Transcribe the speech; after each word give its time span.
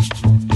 Thank 0.00 0.44
you. 0.44 0.49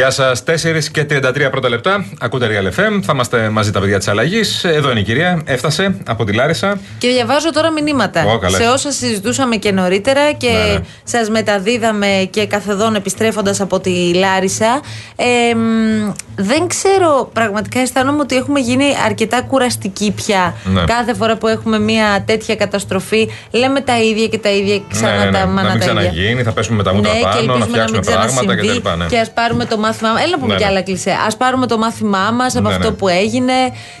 Γεια 0.00 0.10
σας, 0.10 0.42
γεια 0.46 0.58
σα. 0.58 0.70
4 0.70 0.84
και 0.92 1.04
33 1.10 1.50
πρώτα 1.50 1.68
λεπτά. 1.68 2.04
Ακούτε 2.20 2.46
Real 2.46 2.66
FM. 2.80 3.00
Θα 3.02 3.12
είμαστε 3.12 3.48
μαζί 3.48 3.70
τα 3.70 3.80
παιδιά 3.80 3.98
της 3.98 4.08
αλλαγής. 4.08 4.64
Εδώ 4.64 4.90
είναι 4.90 5.00
η 5.00 5.02
κυρία. 5.02 5.42
Έφτασε 5.44 5.96
από 6.06 6.24
τη 6.24 6.32
Λάρισα. 6.32 6.78
Και 6.98 7.08
διαβάζω 7.08 7.52
τώρα 7.52 7.70
μηνύματα. 7.70 8.24
Ω, 8.24 8.38
καλά. 8.38 8.56
σε 8.58 8.66
όσα 8.68 8.90
συζητούσαμε 8.92 9.56
και 9.56 9.72
νωρίτερα 9.72 10.32
και 10.32 10.48
Ναι, 10.50 10.72
ναι. 10.72 10.78
σας 11.04 11.28
μεταδίδαμε 11.30 12.28
και 12.30 12.46
καθοδόν 12.46 12.94
επιστρέφοντας 12.94 13.60
από 13.60 13.80
τη 13.80 14.14
Λάρισα. 14.14 14.80
Ε, 15.16 15.54
μ, 15.54 16.12
δεν 16.36 16.66
ξέρω, 16.66 17.30
πραγματικά 17.32 17.80
αισθάνομαι 17.80 18.20
ότι 18.20 18.36
έχουμε 18.36 18.60
γίνει 18.60 18.84
αρκετά 19.06 19.42
κουραστικοί 19.42 20.10
πια. 20.10 20.54
Ναι. 20.64 20.84
Κάθε 20.84 21.14
φορά 21.14 21.36
που 21.36 21.46
έχουμε 21.46 21.78
μια 21.78 22.22
τέτοια 22.26 22.56
καταστροφή, 22.56 23.28
λέμε 23.50 23.80
τα 23.80 24.00
ίδια 24.00 24.26
και 24.26 24.38
τα 24.38 24.48
ίδια 24.50 24.76
και 24.76 24.82
ξανά 24.92 25.12
Ναι, 25.12 25.18
ναι, 25.18 25.24
ναι. 25.30 25.38
τα 25.38 25.46
μάνα 25.46 25.68
Να 25.68 25.74
μην 25.74 25.80
τα 25.80 25.90
ίδια. 25.90 26.00
ξαναγίνει, 26.00 26.42
θα 26.42 26.52
πέσουμε 26.52 26.76
με 26.76 26.82
τα 26.82 26.94
μούτρα 26.94 27.12
Ναι, 27.12 27.18
και 27.18 27.24
πάνω, 27.24 27.34
να 27.36 27.42
ελπίζουμε 27.42 27.76
να 27.76 27.86
φτιάξουμε 27.86 28.00
μην 28.00 28.10
πράγματα 28.10 28.54
ξανασυμβεί. 28.54 28.80
κτλ. 28.80 28.98
Ναι. 28.98 29.06
Και 29.06 29.18
ας 29.18 29.30
πάρουμε 29.30 29.64
το 29.64 29.78
μάθημά 29.90 30.12
μας. 30.12 30.22
Έλα 30.22 30.30
να 30.30 30.38
πούμε 30.38 30.52
Ναι, 30.52 30.58
και 30.58 30.64
ναι. 30.64 30.70
άλλα 30.70 30.82
κλισέ. 30.82 31.10
Α 31.10 31.36
πάρουμε 31.36 31.66
το 31.66 31.78
μάθημά 31.78 32.30
μας 32.30 32.56
από 32.56 32.68
Ναι, 32.68 32.74
αυτό 32.74 32.90
ναι. 32.90 32.96
που 32.96 33.08
έγινε 33.08 33.52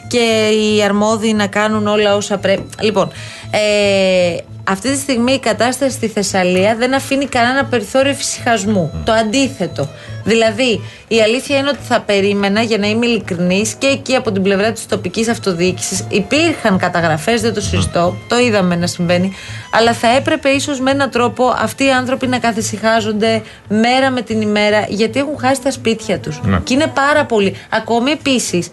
και 0.08 0.48
οι 0.48 0.82
αρμόδιοι 0.82 1.32
να 1.34 1.46
κάνουν 1.46 1.86
όλα 1.86 2.16
όσα 2.16 2.38
πρέπει. 2.38 2.66
Λοιπόν, 2.80 3.10
ε, 3.50 4.36
αυτή 4.64 4.90
τη 4.90 4.98
στιγμή 4.98 5.32
η 5.32 5.38
κατάσταση 5.38 5.92
στη 5.94 6.08
Θεσσαλία 6.08 6.76
δεν 6.76 6.94
αφήνει 6.94 7.26
κανένα 7.26 7.64
περιθώριο 7.64 8.10
εφησυχασμού. 8.10 9.02
Το 9.04 9.12
αντίθετο. 9.12 9.88
Δηλαδή, 10.24 10.80
η 11.08 11.22
αλήθεια 11.22 11.58
είναι 11.58 11.68
ότι 11.68 11.82
θα 11.82 12.00
περίμενα, 12.00 12.62
για 12.62 12.78
να 12.78 12.86
είμαι 12.86 13.06
ειλικρινής, 13.06 13.74
και 13.74 13.86
εκεί 13.86 14.14
από 14.14 14.32
την 14.32 14.42
πλευρά 14.42 14.72
της 14.72 14.86
τοπικής 14.86 15.28
αυτοδιοίκησης 15.28 16.04
υπήρχαν 16.08 16.78
καταγραφές, 16.78 17.40
δεν 17.40 17.54
το 17.54 17.60
συζητώ, 17.60 18.16
το 18.28 18.38
είδαμε 18.38 18.76
να 18.76 18.86
συμβαίνει. 18.86 19.32
Αλλά 19.70 19.92
θα 19.92 20.16
έπρεπε 20.16 20.48
ίσως 20.48 20.80
με 20.80 20.90
έναν 20.90 21.10
τρόπο 21.10 21.54
αυτοί 21.58 21.84
οι 21.84 21.90
άνθρωποι 21.90 22.26
να 22.26 22.38
καθησυχάζονται 22.38 23.42
μέρα 23.68 24.10
με 24.10 24.22
την 24.22 24.40
ημέρα, 24.40 24.86
γιατί 24.88 25.18
έχουν 25.18 25.38
χάσει 25.38 25.62
τα 25.62 25.70
σπίτια 25.70 26.18
τους. 26.18 26.40
Ναι. 26.42 26.58
Και 26.64 26.74
είναι 26.74 26.86
πάρα 26.94 27.24
πολύ. 27.24 27.56
Ακόμη 27.70 28.10
επίσης, 28.10 28.68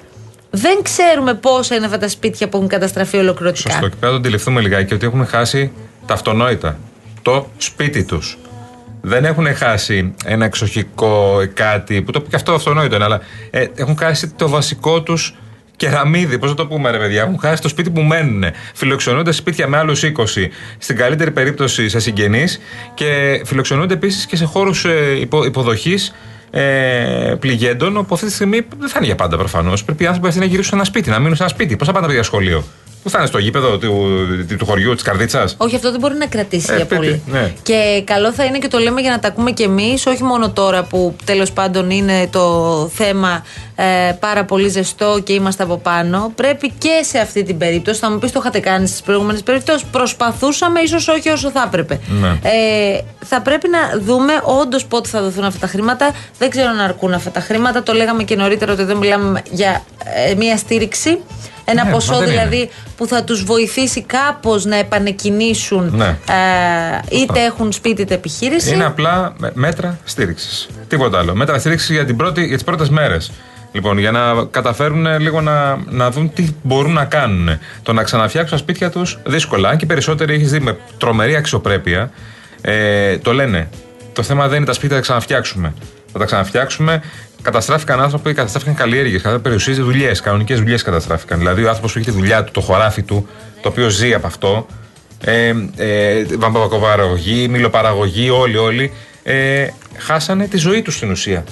δεν 0.49 0.79
ξέρουμε 0.81 1.33
πόσα 1.33 1.75
είναι 1.75 1.85
αυτά 1.85 1.97
τα 1.97 2.07
σπίτια 2.07 2.49
που 2.49 2.57
έχουν 2.57 2.69
καταστραφεί 2.69 3.17
ολοκληρωτικά. 3.17 3.71
Σωστό. 3.71 3.87
Και 3.87 3.89
πρέπει 3.89 4.05
να 4.05 4.09
το 4.09 4.15
αντιληφθούμε 4.15 4.61
λιγάκι 4.61 4.93
ότι 4.93 5.05
έχουν 5.05 5.25
χάσει 5.25 5.71
τα 6.05 6.13
αυτονόητα. 6.13 6.77
Το 7.21 7.47
σπίτι 7.57 8.03
τους. 8.03 8.37
Δεν 9.07 9.25
έχουν 9.25 9.55
χάσει 9.55 10.13
ένα 10.25 10.45
εξοχικό 10.45 11.41
κάτι 11.53 12.01
που 12.01 12.11
το 12.11 12.21
και 12.21 12.35
αυτό 12.35 12.53
αυτονόητο 12.53 12.95
είναι, 12.95 13.03
αλλά 13.03 13.21
ε, 13.49 13.65
έχουν 13.75 13.97
χάσει 13.97 14.27
το 14.27 14.49
βασικό 14.49 15.01
τους 15.01 15.35
κεραμίδι. 15.75 16.39
Πώς 16.39 16.49
θα 16.49 16.55
το 16.55 16.67
πούμε, 16.67 16.91
ρε 16.91 16.97
παιδιά; 16.97 17.21
Έχουν 17.21 17.39
χάσει 17.39 17.61
το 17.61 17.67
σπίτι 17.67 17.89
που 17.89 18.01
μένουν. 18.01 18.43
Φιλοξενούνται 18.73 19.31
σε 19.31 19.37
σπίτια 19.37 19.67
με 19.67 19.77
άλλους 19.77 20.03
20. 20.03 20.23
Στην 20.77 20.95
καλύτερη 20.95 21.31
περίπτωση 21.31 21.89
σε 21.89 21.99
συγγενείς 21.99 22.59
και 22.93 23.41
φιλοξενούνται 23.45 23.93
επίσης 23.93 24.25
και 24.25 24.35
σε 24.35 24.45
χώρους 24.45 24.85
υπο, 25.19 25.43
υποδοχής 25.45 26.13
ε, 26.51 27.35
πληγέντων, 27.39 27.97
όπου 27.97 28.13
αυτή 28.13 28.25
τη 28.25 28.33
στιγμή 28.33 28.61
δεν 28.79 28.89
θα 28.89 28.93
είναι 28.97 29.05
για 29.05 29.15
πάντα 29.15 29.37
προφανώς. 29.37 29.83
Πρέπει 29.83 30.03
οι 30.03 30.05
άνθρωποι 30.05 30.27
αυτοί 30.27 30.39
να 30.39 30.45
γυρίσουν 30.45 30.69
σε 30.69 30.75
ένα 30.75 30.83
σπίτι, 30.83 31.09
να 31.09 31.19
μείνουν 31.19 31.35
σε 31.35 31.43
ένα 31.43 31.51
σπίτι. 31.51 31.75
Πώς 31.75 31.87
θα 31.87 31.93
πάνε 31.93 32.05
τα 32.05 32.11
παιδιά 32.11 32.25
σχολείο, 32.25 32.63
Πού 33.07 33.13
θα 33.13 33.19
είναι 33.19 33.27
στο 33.27 33.37
γήπεδο 33.37 33.77
του, 33.77 33.87
του, 34.49 34.55
του 34.57 34.65
χωριού, 34.65 34.93
της 34.93 35.03
καρδίτσας; 35.03 35.55
Όχι, 35.57 35.75
αυτό 35.75 35.91
δεν 35.91 35.99
μπορεί 35.99 36.15
να 36.15 36.25
κρατήσει 36.25 36.67
Ε, 36.71 36.75
για 36.75 36.85
πείτε, 36.85 36.95
πολύ. 36.95 37.21
ναι. 37.25 37.53
Και 37.63 38.01
καλό 38.05 38.31
θα 38.33 38.43
είναι 38.43 38.57
και 38.57 38.67
το 38.67 38.77
λέμε 38.77 39.01
για 39.01 39.11
να 39.11 39.19
τα 39.19 39.27
ακούμε 39.27 39.51
κι 39.51 39.63
εμείς, 39.63 40.05
όχι 40.05 40.23
μόνο 40.23 40.49
τώρα 40.51 40.83
που 40.83 41.15
τέλος 41.25 41.51
πάντων 41.51 41.89
είναι 41.89 42.27
το 42.31 42.43
θέμα 42.93 43.43
ε, 43.75 44.11
πάρα 44.19 44.45
πολύ 44.45 44.69
ζεστό 44.69 45.19
και 45.23 45.33
είμαστε 45.33 45.63
από 45.63 45.77
πάνω. 45.77 46.31
Πρέπει 46.35 46.73
και 46.77 47.01
σε 47.03 47.19
αυτή 47.19 47.43
την 47.43 47.57
περίπτωση, 47.57 47.99
θα 47.99 48.11
μου 48.11 48.19
πεις 48.19 48.31
το 48.31 48.39
είχατε 48.39 48.59
κάνει 48.59 48.87
στις 48.87 49.01
προηγούμενες 49.01 49.43
περιπτώσεις. 49.43 49.83
Προσπαθούσαμε, 49.91 50.79
ίσως 50.79 51.07
όχι 51.07 51.29
όσο 51.29 51.51
θα 51.51 51.63
έπρεπε. 51.67 51.99
Ναι. 52.07 52.27
Ε, 52.27 52.99
θα 53.25 53.41
πρέπει 53.41 53.67
να 53.69 53.99
δούμε 53.99 54.33
όντως 54.61 54.85
πότε 54.85 55.09
θα 55.09 55.21
δοθούν 55.21 55.43
αυτά 55.43 55.59
τα 55.59 55.67
χρήματα. 55.67 56.11
Δεν 56.37 56.49
ξέρω 56.49 56.69
αν 56.69 56.79
αρκούν 56.79 57.13
αυτά 57.13 57.31
τα 57.31 57.39
χρήματα. 57.39 57.83
Το 57.83 57.93
λέγαμε 57.93 58.23
και 58.23 58.35
νωρίτερα 58.35 58.71
ότι 58.73 58.81
εδώ 58.81 58.95
μιλάμε 58.95 59.41
για 59.51 59.83
ε, 60.29 60.35
μια 60.35 60.57
στήριξη. 60.57 61.19
Ένα 61.69 61.83
Ναι, 61.83 61.91
ποσό 61.91 62.11
μα 62.11 62.17
δεν 62.19 62.27
δηλαδή 62.29 62.57
είναι. 62.57 62.69
που 62.97 63.07
θα 63.07 63.23
τους 63.23 63.43
βοηθήσει 63.43 64.01
κάπως 64.03 64.65
να 64.65 64.75
επανεκκινήσουν 64.75 65.95
Ναι. 65.95 66.05
ε, 66.05 67.15
είτε 67.15 67.39
έχουν 67.43 67.71
σπίτι 67.71 68.01
είτε 68.01 68.13
επιχείρηση. 68.13 68.73
Είναι 68.73 68.85
απλά 68.85 69.33
με- 69.37 69.51
μέτρα 69.53 69.99
στήριξης. 70.03 70.67
Τίποτα 70.87 71.17
άλλο. 71.17 71.35
Μέτρα 71.35 71.59
στήριξης 71.59 71.89
για, 71.89 72.05
την 72.05 72.15
πρώτη, 72.15 72.45
για 72.45 72.55
τις 72.55 72.63
πρώτες 72.65 72.89
μέρες. 72.89 73.31
Λοιπόν, 73.71 73.97
για 73.97 74.11
να 74.11 74.19
καταφέρουν 74.51 75.05
ε, 75.05 75.17
λίγο 75.19 75.41
να, 75.41 75.77
να 75.89 76.11
δουν 76.11 76.33
τι 76.33 76.47
μπορούν 76.63 76.93
να 76.93 77.05
κάνουν. 77.05 77.59
Το 77.83 77.93
να 77.93 78.03
ξαναφτιάξουν 78.03 78.51
τα 78.57 78.63
σπίτια 78.63 78.89
τους 78.89 79.17
δύσκολα. 79.25 79.69
Αν 79.69 79.77
και 79.77 79.83
οι 79.83 79.87
περισσότεροι 79.87 80.33
έχεις 80.33 80.51
δει 80.51 80.59
με 80.59 80.77
τρομερή 80.97 81.35
αξιοπρέπεια, 81.35 82.11
ε, 82.61 83.17
το 83.17 83.33
λένε. 83.33 83.69
Το 84.13 84.23
θέμα 84.23 84.47
δεν 84.47 84.57
είναι 84.57 84.65
τα 84.65 84.73
σπίτια, 84.73 84.89
θα 84.95 84.95
τα 84.95 85.01
ξαναφτιάξουμε. 85.07 85.73
Θα 86.11 86.19
τα 86.19 86.25
ξαναφτιάξουμε. 86.25 87.01
Καταστράφηκαν 87.47 88.01
άνθρωποι, 88.01 88.33
καταστράφηκαν 88.33 88.75
καλλιέργειες, 88.75 89.21
καταστράφηκαν 89.21 89.41
περιουσίες, 89.41 89.77
δουλειές. 89.77 90.21
Κανονικές 90.21 90.59
δουλειές 90.59 90.81
καταστράφηκαν. 90.81 91.37
Δηλαδή, 91.37 91.63
ο 91.63 91.67
άνθρωπος 91.67 91.93
που 91.93 91.99
έχει 91.99 92.09
τη 92.11 92.17
δουλειά 92.17 92.43
του, 92.43 92.51
το 92.51 92.61
χωράφι 92.61 93.01
του, 93.01 93.27
το 93.61 93.69
οποίο 93.69 93.89
ζει 93.89 94.13
από 94.13 94.27
αυτό, 94.27 94.65
ε, 95.21 95.53
ε, 95.75 96.23
βαμβακοπαραγωγή, 96.37 97.47
μιλοπαραγωγή, 97.47 98.29
όλοι, 98.29 98.57
όλοι, 98.57 98.93
ε, 99.23 99.67
χάσανε 99.97 100.47
τη 100.47 100.57
ζωή 100.57 100.81
τους 100.81 100.95
στην 100.95 101.11
ουσία. 101.11 101.43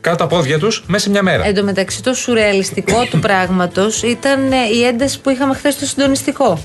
Κάτω 0.00 0.16
τα 0.16 0.26
πόδια 0.26 0.58
τους 0.58 0.84
μέσα 0.86 1.04
σε 1.04 1.10
μια 1.10 1.22
μέρα. 1.22 1.46
Εν 1.46 1.54
τω 1.54 1.62
μεταξύ 1.62 2.02
το 2.02 2.14
σουρεαλιστικό 2.14 3.04
του 3.10 3.18
πράγματος 3.28 4.02
ήταν 4.02 4.52
ε, 4.52 4.56
η 4.74 4.84
ένταση 4.84 5.20
που 5.20 5.30
είχαμε 5.30 5.54
χθες 5.54 5.74
στο 5.74 5.86
συντονιστικό. 5.86 6.58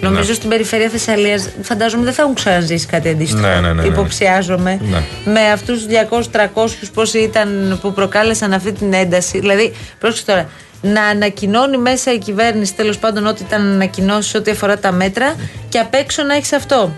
Νομίζω 0.00 0.28
Ναι. 0.28 0.34
στην 0.34 0.48
περιφέρεια 0.48 0.88
Θεσσαλίας 0.88 1.48
φαντάζομαι 1.62 2.04
δεν 2.04 2.12
θα 2.12 2.22
έχουν 2.22 2.34
ξαναζήσει 2.34 2.86
κάτι 2.86 3.08
αντίστοιχο. 3.08 3.40
Ναι, 3.40 3.54
ναι, 3.54 3.60
ναι, 3.60 3.72
ναι. 3.72 3.86
Υποψιάζομαι. 3.86 4.80
Ναι. 4.90 5.02
Με 5.32 5.40
αυτούς 5.52 5.78
τους 5.78 5.86
200-300 5.86 6.90
πόσοι 6.94 7.18
ήταν 7.18 7.78
που 7.82 7.92
προκάλεσαν 7.92 8.52
αυτή 8.52 8.72
την 8.72 8.92
ένταση. 8.92 9.38
Δηλαδή, 9.38 9.72
πρόσεξε 9.98 10.24
τώρα, 10.24 10.48
να 10.82 11.02
ανακοινώνει 11.04 11.76
μέσα 11.76 12.12
η 12.12 12.18
κυβέρνηση 12.18 12.74
τέλος 12.74 12.98
πάντων 12.98 13.26
ό,τι 13.26 13.42
ήταν 13.42 13.60
ανακοινώσει 13.72 14.36
ό,τι 14.36 14.50
αφορά 14.50 14.78
τα 14.78 14.92
μέτρα 14.92 15.34
και 15.68 15.78
απ' 15.78 15.94
έξω 15.94 16.22
να 16.22 16.34
έχεις 16.34 16.52
αυτό. 16.52 16.92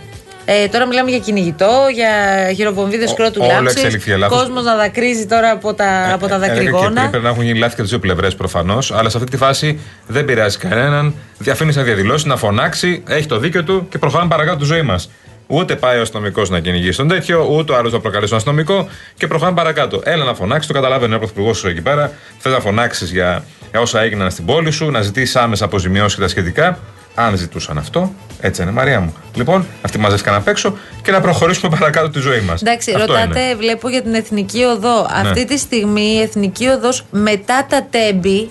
Ε, 0.50 0.69
τώρα 0.69 0.86
μιλάμε 0.86 1.10
για 1.10 1.19
κυνηγητό, 1.19 1.86
για 1.94 2.09
χειροβομβίδες 2.54 3.10
Ο- 3.10 3.14
κρότου 3.14 3.41
όλο 3.42 3.53
λάμψης. 3.53 3.76
εξελιχθεί, 3.76 4.16
λάθος. 4.16 4.38
Κόσμος 4.38 4.64
να 4.64 4.76
δακρύζει 4.76 5.26
τώρα 5.26 5.50
από 5.50 5.75
τα, 5.75 6.10
από 6.12 6.26
τα 6.26 6.34
Ε, 6.34 6.38
ε, 6.38 6.41
και 6.41 6.48
δακρυγόνα. 6.48 7.09
Πρέπει 7.09 7.25
να 7.25 7.31
έχουν 7.31 7.42
γίνει 7.42 7.59
λάθη 7.59 7.75
και 7.75 7.81
τις 7.81 7.91
δύο 7.91 7.98
πλευρές 7.98 8.34
προφανώς. 8.34 8.92
Αλλά 8.92 9.08
σε 9.08 9.16
αυτή 9.16 9.31
τη 9.31 9.37
φάση 9.37 9.81
δεν 10.06 10.25
πειράζει 10.25 10.58
κανέναν. 10.58 11.14
Αφήνει 11.50 11.75
να 11.75 11.82
διαδηλώσει, 11.82 12.26
να 12.26 12.37
φωνάξει, 12.37 13.03
έχει 13.08 13.26
το 13.26 13.38
δίκιο 13.38 13.64
του 13.64 13.87
και 13.91 13.98
προχωράμε 13.98 14.28
παρακάτω 14.28 14.58
τη 14.58 14.64
ζωή 14.64 14.82
μας. 14.82 15.10
Ούτε 15.47 15.76
πάει 15.76 15.98
ο 15.98 16.00
αστυνομικός 16.00 16.50
να 16.50 16.60
κυνηγήσει 16.60 16.97
τον 16.97 17.08
τέτοιο, 17.08 17.47
ούτε 17.50 17.72
ο 17.72 17.76
άλλος 17.76 17.92
να 17.92 18.00
προκαλέσει 18.00 18.28
τον 18.28 18.37
αστυνομικό 18.38 18.88
και 19.16 19.26
προχωράμε 19.26 19.56
παρακάτω. 19.56 20.00
Έλα 20.04 20.25
να 20.25 20.34
φωνάξει, 20.34 20.69
το 20.69 20.75
καταλάβαινε 20.75 21.14
ο 21.14 21.19
πρωθυπουργός 21.19 21.58
σου 21.58 21.69
εκεί 21.69 21.81
πέρα. 21.81 22.12
Θες 22.38 22.53
να 22.53 22.60
φωνάξεις 22.60 23.10
για 23.10 23.44
για 23.70 23.81
όσα 23.81 24.00
έγιναν 24.00 24.31
στην 24.31 24.44
πόλη 24.44 24.70
σου, 24.70 24.91
να 24.91 25.00
ζητήσεις 25.00 25.37
άμεσα 25.37 25.64
αποζημιώσεις 25.64 26.14
και 26.14 26.20
τα 26.20 26.28
σχετικά. 26.28 26.78
Αν 27.21 27.37
ζητούσαν 27.37 27.79
αυτό, 27.79 28.12
έτσι 28.41 28.62
είναι, 28.62 28.71
Μαρία 28.71 29.01
μου. 29.01 29.15
Λοιπόν, 29.34 29.67
αυτοί 29.83 29.99
μαζεύτηκαν 29.99 30.34
απ' 30.34 30.49
έξω 30.49 30.77
και 31.03 31.11
να 31.11 31.21
προχωρήσουμε 31.21 31.77
παρακάτω 31.79 32.11
τη 32.11 32.19
ζωή 32.19 32.41
μας. 32.41 32.61
Εντάξει, 32.62 32.93
ρωτάτε, 32.93 33.55
βλέπω 33.56 33.89
για 33.89 34.03
την 34.03 34.15
Εθνική 34.15 34.62
Οδό. 34.62 35.01
Ναι. 35.01 35.29
Αυτή 35.29 35.45
τη 35.45 35.59
στιγμή 35.59 36.03
η 36.03 36.21
Εθνική 36.21 36.67
Οδός 36.67 37.05
μετά 37.11 37.67
τα 37.69 37.87
τέμπη 37.91 38.51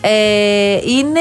ε, 0.00 0.10
είναι 0.88 1.20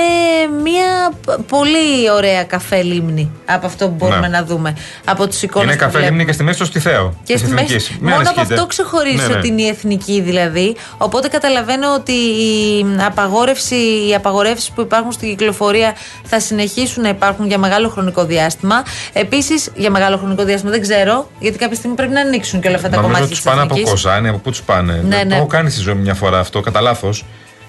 μια 0.64 1.12
π- 1.26 1.42
πολύ 1.48 2.12
ωραία 2.16 2.44
καφέ 2.44 2.82
λίμνη 2.82 3.32
από 3.46 3.66
αυτό 3.66 3.88
που 3.88 3.94
μπορούμε 3.94 4.20
Ναι. 4.20 4.28
να 4.38 4.44
δούμε. 4.46 4.76
Από 5.06 5.28
τους 5.28 5.42
εικόνες 5.42 5.66
Είναι 5.68 5.74
που 5.76 5.80
καφέ 5.80 5.92
βλέπουμε. 5.92 6.10
λίμνη 6.10 6.26
και 6.26 6.32
στη 6.32 6.44
μέση 6.44 6.60
του 6.60 6.66
Στιθέο. 6.66 7.14
Και 7.24 7.34
της 7.34 7.42
στη 7.42 7.52
μέση, 7.52 7.64
Εθνικής. 7.64 7.90
Μην 7.90 8.00
μόνο 8.02 8.16
από 8.16 8.22
ανησυχείτε. 8.30 8.54
αυτό 8.54 8.66
ξεχωρίζει 8.68 9.16
Ναι, 9.16 9.28
ναι. 9.28 9.34
ότι 9.38 9.48
είναι 9.48 9.62
η 9.62 9.68
εθνική 9.68 10.22
δηλαδή. 10.22 10.76
Οπότε 10.98 11.28
καταλαβαίνω 11.28 11.94
ότι 11.94 12.12
η 12.12 12.86
απαγόρευση, 13.06 13.76
οι 14.10 14.16
απαγορεύσεις 14.16 14.70
που 14.72 14.82
υπάρχουν 14.82 15.12
στην 15.12 15.30
κυκλοφορία 15.30 15.94
θα 16.24 16.40
συνεχίσουν 16.40 17.04
να 17.04 17.10
υπάρχουν 17.10 17.48
για 17.48 17.58
μεγάλο 17.58 17.90
χρονικό 17.90 18.26
διάστημα. 18.26 18.84
Επίσης, 19.14 19.72
για 19.76 19.90
μεγάλο 19.90 20.18
χρονικό 20.18 20.44
διάστημα 20.44 20.72
δεν 20.72 20.82
ξέρω, 20.82 21.30
γιατί 21.40 21.58
κάποια 21.58 21.76
στιγμή 21.76 21.96
πρέπει 21.96 22.14
να 22.14 22.22
ανοίξουν 22.22 22.62
και 22.62 22.68
όλα 22.68 22.76
αυτά 22.78 22.90
τα 22.90 22.96
Νομίζω 22.96 23.14
κομμάτια 23.14 23.26
ότι 23.26 23.34
της 23.36 23.44
τους 23.44 23.52
πάνε 23.52 23.62
από 23.66 23.74
εθνικής. 23.74 24.04
Κοζάνη, 24.04 24.28
από 24.28 24.38
πού 24.38 24.50
τους 24.50 24.62
πάνε. 24.62 25.02
Ναι, 25.08 25.20
Το 25.20 25.26
ναι. 25.26 25.36
έχω 25.36 25.46
κάνει 25.48 25.70
στη 25.70 25.80
ζωή 25.82 25.94
μου 25.94 26.02
μια 26.02 26.14
φορά 26.14 26.40
αυτό, 26.40 26.60
κατά 26.62 26.82
λάθος. 26.82 27.26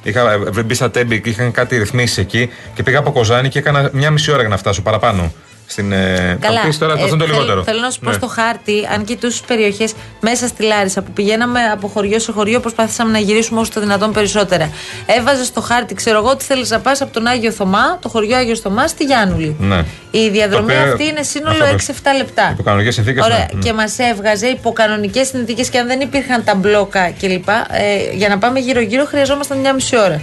Είχα 0.06 0.32
ε, 0.32 0.62
μπει 0.62 0.74
στα 0.74 0.90
τέμπη 0.90 1.20
και 1.20 1.30
είχαν 1.30 1.52
κάτι 1.52 1.78
ρυθμίσει 1.78 2.20
εκεί 2.20 2.50
και 2.74 2.82
πήγα 2.82 2.98
από 2.98 3.12
Κοζάνη 3.12 3.48
και 3.48 3.58
έκανα 3.58 3.90
μια 3.92 4.10
μισή 4.10 4.30
ώρα 4.30 4.40
για 4.40 4.48
να 4.48 4.56
φτάσω 4.56 4.82
παραπάνω. 4.82 5.32
Στην, 5.68 5.92
ε, 5.92 6.36
Καλά. 6.40 6.60
θα 6.60 6.66
πεις 6.66 6.78
τώρα, 6.78 6.92
Ε, 6.92 6.94
αυτό 7.02 7.06
είναι 7.06 7.16
το 7.16 7.24
θέλ- 7.24 7.32
λιγότερο. 7.38 7.62
Θέλω 7.62 7.80
να 7.80 7.90
σου 7.90 8.00
πω 8.00 8.08
Ναι. 8.10 8.16
στο 8.16 8.26
χάρτη, 8.26 8.88
αν 8.94 9.04
κοιτούσες 9.04 9.40
περιοχές 9.40 9.92
μέσα 10.20 10.46
στη 10.46 10.62
Λάρισα 10.62 11.02
που 11.02 11.10
πηγαίναμε 11.12 11.60
από 11.72 11.88
χωριό 11.88 12.18
σε 12.18 12.32
χωριό, 12.32 12.60
προσπαθήσαμε 12.60 13.10
να 13.10 13.18
γυρίσουμε 13.18 13.60
όσο 13.60 13.70
το 13.74 13.80
δυνατόν 13.80 14.12
περισσότερα. 14.12 14.70
Έβαζες 15.06 15.46
στο 15.46 15.60
χάρτη, 15.60 15.94
ξέρω 15.94 16.18
εγώ, 16.18 16.36
τι 16.36 16.44
θέλεις 16.44 16.70
να 16.70 16.78
πας 16.80 17.00
από 17.00 17.12
τον 17.12 17.26
Άγιο 17.26 17.50
Θωμά, 17.50 17.98
το 18.02 18.08
χωριό 18.08 18.36
Άγιος 18.36 18.60
Θωμά, 18.60 18.86
στη 18.86 19.04
Γιάννουλη. 19.04 19.56
Ναι. 19.60 19.84
Η 20.10 20.28
διαδρομή 20.28 20.72
Το 20.72 20.78
οποίο- 20.80 20.92
αυτή 20.92 21.04
είναι 21.06 21.22
σύνολο 21.22 21.62
αυτό 21.64 21.74
6-7 21.74 22.12
λεπτά. 22.16 22.50
Υπό 22.52 22.62
κανονικές 22.62 22.94
συνθήκες, 22.94 23.24
Ωραία. 23.24 23.48
ναι. 23.52 23.60
Και 23.62 23.72
μας 23.72 23.98
έβγαζε 23.98 24.46
υπό 24.46 24.72
κανονικέ 24.72 25.22
συνθήκες 25.24 25.68
και 25.68 25.78
αν 25.78 25.86
δεν 25.86 26.00
υπήρχαν 26.00 26.44
τα 26.44 26.54
μπλόκα 26.54 27.10
κλπ. 27.20 27.48
Ε, 27.48 28.14
για 28.14 28.28
να 28.28 28.38
πάμε 28.38 28.58
γύρω-γύρω 28.58 29.04
χρειαζόμασταν 29.04 29.58
μια 29.58 29.72
μισή 29.74 29.98
ώρα. 29.98 30.22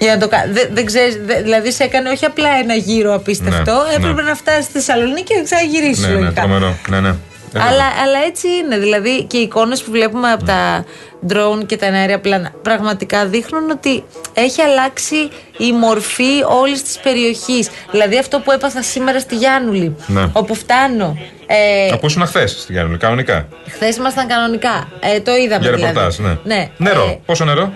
Για 0.00 0.14
να 0.14 0.20
το 0.20 0.28
κα... 0.28 0.44
δεν, 0.52 0.68
δεν 0.72 0.84
ξέρεις, 0.84 1.18
δε- 1.24 1.42
δηλαδή 1.42 1.72
σε 1.72 1.82
έκανε 1.84 2.08
όχι 2.10 2.24
απλά 2.24 2.48
ένα 2.62 2.74
γύρο 2.74 3.14
απίστευτο, 3.14 3.72
Ναι, 3.88 3.94
έπρεπε 3.94 4.22
ναι. 4.22 4.28
να 4.28 4.34
φτάσεις 4.34 4.64
στη 4.64 4.72
Θεσσαλονίκη 4.72 5.22
και 5.22 5.34
να 5.36 5.42
ξαναγυρίσεις 5.42 6.04
Ναι, 6.04 6.08
ναι, 6.08 6.20
λογικά. 6.20 6.40
τρομερό. 6.40 6.76
Ναι, 6.88 7.00
ναι. 7.00 7.08
Ε, 7.54 7.58
Αλλά, 7.60 7.84
αλλά 8.04 8.18
έτσι 8.26 8.46
είναι. 8.48 8.78
Δηλαδή 8.78 9.24
και 9.24 9.36
οι 9.36 9.40
εικόνες 9.40 9.82
που 9.82 9.90
βλέπουμε 9.90 10.30
από 10.30 10.44
τα 10.44 10.84
drone 11.28 11.66
και 11.66 11.76
τα 11.76 11.86
αέρια 11.86 12.20
πλάνα 12.20 12.50
πραγματικά 12.62 13.26
δείχνουν 13.26 13.70
ότι 13.70 14.04
έχει 14.34 14.60
αλλάξει 14.62 15.16
η 15.58 15.72
μορφή 15.72 16.42
όλης 16.60 16.82
της 16.82 16.98
περιοχής. 16.98 17.68
Δηλαδή 17.90 18.18
αυτό 18.18 18.38
που 18.40 18.50
έπαθα 18.52 18.82
σήμερα 18.82 19.18
στη 19.20 19.36
Γιάννουλη, 19.36 19.96
Ναι. 20.06 20.24
όπου 20.32 20.54
φτάνω. 20.54 21.18
Ε, 21.46 21.88
Από 21.92 22.06
ήσουν 22.06 22.26
χθες 22.26 22.50
στην 22.50 22.74
Γιάννη, 22.74 22.96
κανονικά. 22.96 23.48
Χθες 23.70 23.96
ήμασταν 23.96 24.26
κανονικά. 24.26 24.88
Ε, 25.00 25.20
το 25.20 25.34
είδαμε 25.36 25.62
Για 25.62 25.72
δηλαδή. 25.72 25.82
ρεπορτάζ, 25.82 26.18
ναι. 26.18 26.36
ναι. 26.44 26.68
Νερό. 26.76 27.02
Ε, 27.04 27.18
Πόσο 27.26 27.44
νερό; 27.44 27.72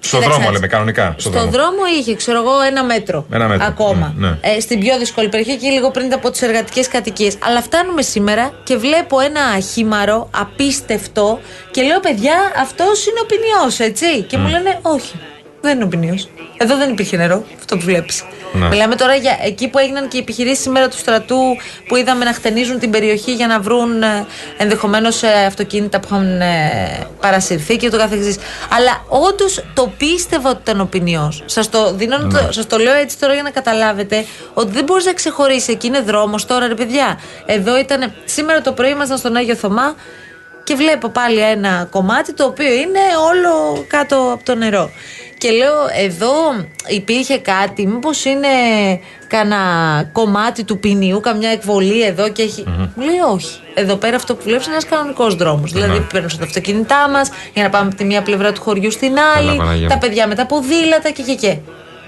Στο 0.00 0.16
κοίταξε, 0.18 0.28
δρόμο 0.38 0.50
λέμε, 0.52 0.66
κανονικά. 0.66 1.14
Στο 1.18 1.20
Στο 1.20 1.30
δρόμο. 1.30 1.50
δρόμο 1.50 1.82
είχε, 1.98 2.14
ξέρω 2.14 2.38
εγώ, 2.40 2.60
ένα 2.60 2.84
μέτρο. 2.84 3.26
Ένα 3.32 3.48
μέτρο, 3.48 3.66
Ακόμα. 3.66 4.14
ναι, 4.16 4.28
ναι. 4.28 4.38
Ε, 4.40 4.60
στην 4.60 4.80
πιο 4.80 4.98
δύσκολη 4.98 5.28
περιοχή, 5.28 5.50
εκεί 5.50 5.66
λίγο 5.66 5.90
πριν 5.90 6.12
από 6.12 6.30
τις 6.30 6.42
εργατικές 6.42 6.88
κατοικίες. 6.88 7.36
Αλλά 7.44 7.62
φτάνουμε 7.62 8.02
σήμερα 8.02 8.52
και 8.64 8.76
βλέπω 8.76 9.20
ένα 9.20 9.60
χήμαρο 9.72 10.28
απίστευτο 10.38 11.40
και 11.70 11.82
λέω, 11.82 12.00
παιδιά, 12.00 12.34
αυτός 12.56 13.06
είναι 13.06 13.20
ο 13.22 13.26
ποινιός, 13.26 13.78
έτσι. 13.80 14.22
Και 14.22 14.36
μου 14.38 14.48
λένε, 14.48 14.78
Όχι, 14.82 15.12
δεν 15.60 15.74
είναι 15.74 15.84
ο 15.84 15.88
ποινιός. 15.88 16.28
Εδώ 16.58 16.76
δεν 16.76 16.90
υπήρχε 16.90 17.16
νερό, 17.16 17.44
αυτό 17.58 17.76
που 17.76 17.82
βλέπεις. 17.84 18.24
Ναι. 18.54 18.68
Μιλάμε 18.68 18.94
τώρα 18.94 19.14
για 19.14 19.38
εκεί 19.42 19.68
που 19.68 19.78
έγιναν 19.78 20.08
και 20.08 20.16
οι 20.16 20.20
επιχειρήσεις 20.20 20.62
σήμερα 20.62 20.88
του 20.88 20.96
στρατού 20.96 21.40
που 21.88 21.96
είδαμε 21.96 22.24
να 22.24 22.32
χτενίζουν 22.32 22.78
την 22.78 22.90
περιοχή 22.90 23.32
για 23.34 23.46
να 23.46 23.60
βρουν 23.60 24.02
ενδεχομένως 24.56 25.22
αυτοκίνητα 25.22 26.00
που 26.00 26.08
είχαν 26.10 26.40
ε, 26.40 27.06
παρασυρθεί 27.20 27.76
και 27.76 27.90
το 27.90 27.98
καθεξής. 27.98 28.36
Αλλά 28.76 29.04
όντως 29.08 29.64
το 29.74 29.92
πίστευα 29.96 30.50
ότι 30.50 30.60
ήταν 30.62 30.80
ο 30.80 30.84
ποινιό. 30.84 31.32
Σας 31.44 31.68
το, 31.68 31.92
δίνω 31.94 32.18
να 32.18 32.28
το, 32.28 32.52
σας 32.52 32.66
το 32.66 32.78
λέω 32.78 32.94
έτσι 32.94 33.18
τώρα 33.18 33.34
για 33.34 33.42
να 33.42 33.50
καταλάβετε 33.50 34.24
ότι 34.54 34.72
δεν 34.72 34.84
μπορείς 34.84 35.04
να 35.04 35.12
ξεχωρίσει. 35.12 35.72
Εκεί 35.72 35.86
είναι 35.86 36.00
δρόμος 36.00 36.46
τώρα, 36.46 36.66
ρε 36.66 36.74
παιδιά. 36.74 37.20
Εδώ 37.46 37.78
ήταν. 37.78 38.12
Σήμερα 38.24 38.60
το 38.60 38.72
πρωί 38.72 38.90
ήμασταν 38.90 39.18
στον 39.18 39.36
Άγιο 39.36 39.54
Θωμά 39.54 39.94
και 40.64 40.74
βλέπω 40.74 41.08
πάλι 41.08 41.40
ένα 41.40 41.86
κομμάτι 41.90 42.32
το 42.32 42.44
οποίο 42.44 42.72
είναι 42.72 43.00
όλο 43.30 43.84
κάτω 43.88 44.30
από 44.32 44.44
το 44.44 44.54
νερό. 44.54 44.90
Και 45.44 45.50
λέω, 45.50 45.74
εδώ 46.04 46.32
υπήρχε 46.86 47.38
κάτι, 47.38 47.86
μήπως 47.86 48.24
είναι 48.24 48.48
κάνα 49.28 49.58
κομμάτι 50.12 50.64
του 50.64 50.78
ποινιού, 50.78 51.20
καμιά 51.20 51.50
εκβολή 51.50 52.02
εδώ 52.02 52.28
και 52.28 52.42
έχει. 52.42 52.64
Μου 52.66 53.04
λέει, 53.04 53.18
Όχι. 53.34 53.58
Εδώ 53.74 53.96
πέρα 53.96 54.16
αυτό 54.16 54.34
που 54.34 54.42
βλέπεις 54.44 54.66
είναι 54.66 54.74
ένας 54.74 54.88
κανονικός 54.88 55.34
δρόμος. 55.34 55.72
Δηλαδή, 55.72 56.06
παίρνουμε 56.12 56.34
τα 56.38 56.44
αυτοκίνητά 56.44 57.08
μας 57.08 57.30
για 57.54 57.62
να 57.62 57.70
πάμε 57.70 57.86
από 57.86 57.96
τη 57.96 58.04
μία 58.04 58.22
πλευρά 58.22 58.52
του 58.52 58.62
χωριού 58.62 58.90
στην 58.90 59.12
άλλη, 59.36 59.56
Παναγία 59.56 59.88
τα 59.88 59.94
μου. 59.94 60.00
παιδιά 60.00 60.26
με 60.26 60.34
τα 60.34 60.46
ποδήλατα 60.46 61.10
και 61.10 61.22
και 61.22 61.34
και. 61.34 61.56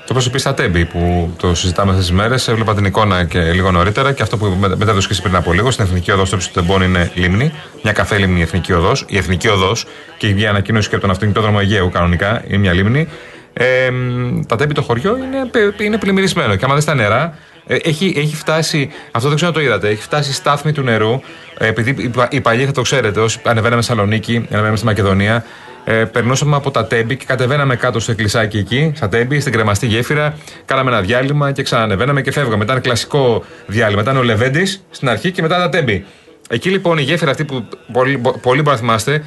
Το 0.07 0.13
όπως 0.13 0.27
είπες 0.27 0.41
στα 0.41 0.55
Τέμπη 0.55 0.85
που 0.85 1.33
το 1.39 1.55
συζητάμε 1.55 1.91
αυτές 1.91 2.07
τις 2.07 2.15
μέρες, 2.15 2.49
έβλεπα 2.49 2.75
την 2.75 2.85
εικόνα 2.85 3.25
και 3.25 3.41
λίγο 3.41 3.71
νωρίτερα 3.71 4.13
και 4.13 4.23
αυτό 4.23 4.37
που 4.37 4.57
με- 4.61 4.69
μετέδωσε 4.77 5.07
και 5.07 5.13
εσύ 5.13 5.23
πριν 5.23 5.37
από 5.37 5.53
λίγο. 5.53 5.71
Στην 5.71 5.85
Εθνική 5.85 6.11
Οδός 6.11 6.27
στο 6.27 6.37
ύψο 6.37 6.49
του 6.49 6.55
Τεμπών 6.61 6.83
είναι 6.83 7.11
λίμνη. 7.15 7.53
Μια 7.83 7.93
καφέ 7.93 8.19
λίμνη 8.19 8.39
η 8.39 8.43
Εθνική 8.43 8.73
Οδός. 8.73 9.05
Η 9.09 9.17
Εθνική 9.17 9.49
Οδός 9.49 9.87
και 10.19 10.27
η 10.27 10.35
βγει 10.35 10.47
ανακοίνωση 10.47 10.89
και 10.89 10.95
από 10.95 11.03
τον 11.05 11.11
αυτοκινητόδρομο 11.13 11.59
Αιγαίου 11.61 11.91
κανονικά 11.91 12.43
είναι 12.49 12.57
μια 12.59 12.73
λίμνη. 12.73 13.09
Ε, 13.53 13.91
μ, 13.91 14.41
τα 14.47 14.57
Τέμπη 14.57 14.75
το 14.75 14.83
χωριό 14.83 15.17
είναι, 15.17 15.47
πε- 15.51 15.81
είναι 15.81 15.99
πλημμυρισμένο. 15.99 16.57
Και 16.57 16.65
άμα 16.65 16.75
δει 16.77 16.85
τα 16.85 16.95
νερά, 16.95 17.39
ε, 17.67 17.77
έχει, 17.83 18.15
έχει 18.17 18.37
φτάσει, 18.37 18.91
αυτό 19.11 19.29
δεν 19.29 19.37
ξέρω 19.37 19.51
αν 19.55 19.57
το 19.59 19.65
είδατε, 19.67 19.89
έχει 19.89 20.03
φτάσει 20.03 20.31
η 20.31 20.33
στάθμη 20.33 20.73
του 20.73 20.83
νερού. 20.83 21.21
Ε, 21.59 21.67
επειδή 21.67 21.95
οι, 21.99 22.09
πα- 22.09 22.29
οι 22.31 22.41
παλιοί 22.41 22.65
θα 22.67 22.73
το 22.73 22.83
ξέρετε, 22.83 23.21
όσοι 23.21 23.41
ανεβαίναμε 23.45 23.83
στη 23.83 23.91
Θεσσαλονίκη, 23.91 24.37
ανεβαίναμε 24.51 24.77
στη 24.77 24.87
Μακεδονία, 24.87 25.45
ε, 25.89 26.05
περνούσαμε 26.05 26.57
από 26.57 26.71
τα 26.71 26.87
τέμπη 26.87 27.17
και 27.17 27.25
κατεβαίναμε 27.25 27.77
κάτω 27.77 28.01
στο 28.01 28.11
εκκλησάκι 28.11 28.59
εκεί, 28.59 28.93
στα 28.97 29.09
τέμπη, 29.09 29.41
στην 29.41 29.53
κρεμαστή 29.53 29.87
γέφυρα. 29.87 30.39
Κάναμε 30.65 30.91
ένα 30.91 31.01
διάλειμμα 31.01 31.53
και 31.53 31.63
ξανανεβαίναμε 31.63 32.23
και 32.23 32.33
φεύγαμε. 32.33 32.65
Ήταν 32.65 32.81
κλασικό 32.81 33.45
διάλειμμα. 33.67 34.03
Ήταν 34.03 34.17
ο 34.17 34.23
Λεβέντης 34.23 34.85
στην 34.91 35.09
αρχή 35.09 35.31
και 35.31 35.43
μετά 35.43 35.57
τα 35.57 35.69
τέμπη. 35.69 36.05
Εκεί 36.49 36.71
λοιπόν 36.71 36.99
η 36.99 37.03
γέφυρα 37.03 37.31
αυτή 37.31 37.45
που 37.45 37.69
πολύ, 37.93 38.21
πολύ 38.41 38.63
μπορεί 38.63 38.77
να 38.77 38.77
θυμάστε, 38.77 39.23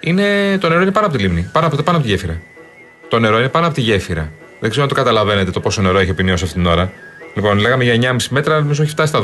είναι, 0.00 0.58
το 0.60 0.68
νερό 0.68 0.80
είναι 0.80 0.90
πάνω 0.90 1.06
από 1.06 1.16
τη 1.16 1.22
λίμνη. 1.22 1.48
Πάνω 1.52 1.66
από, 1.66 1.82
πάνω 1.82 1.98
από 1.98 2.06
τη 2.06 2.12
γέφυρα. 2.12 2.40
Το 3.08 3.18
νερό 3.18 3.38
είναι 3.38 3.48
πάνω 3.48 3.66
από 3.66 3.74
τη 3.74 3.80
γέφυρα. 3.80 4.32
Δεν 4.60 4.70
ξέρω 4.70 4.82
αν 4.82 4.88
το 4.88 4.94
καταλαβαίνετε 4.94 5.50
το 5.50 5.60
πόσο 5.60 5.82
νερό 5.82 5.98
έχει 5.98 6.12
ποινιώσει 6.12 6.44
αυτήν 6.44 6.62
την 6.62 6.70
ώρα. 6.70 6.92
Λοιπόν, 7.34 7.58
λέγαμε 7.58 7.84
για 7.84 7.94
9,5 8.12 8.16
μέτρα, 8.30 8.58
νομίζω 8.60 8.82
έχει 8.82 8.90
φτάσει 8.90 9.08
στα 9.08 9.20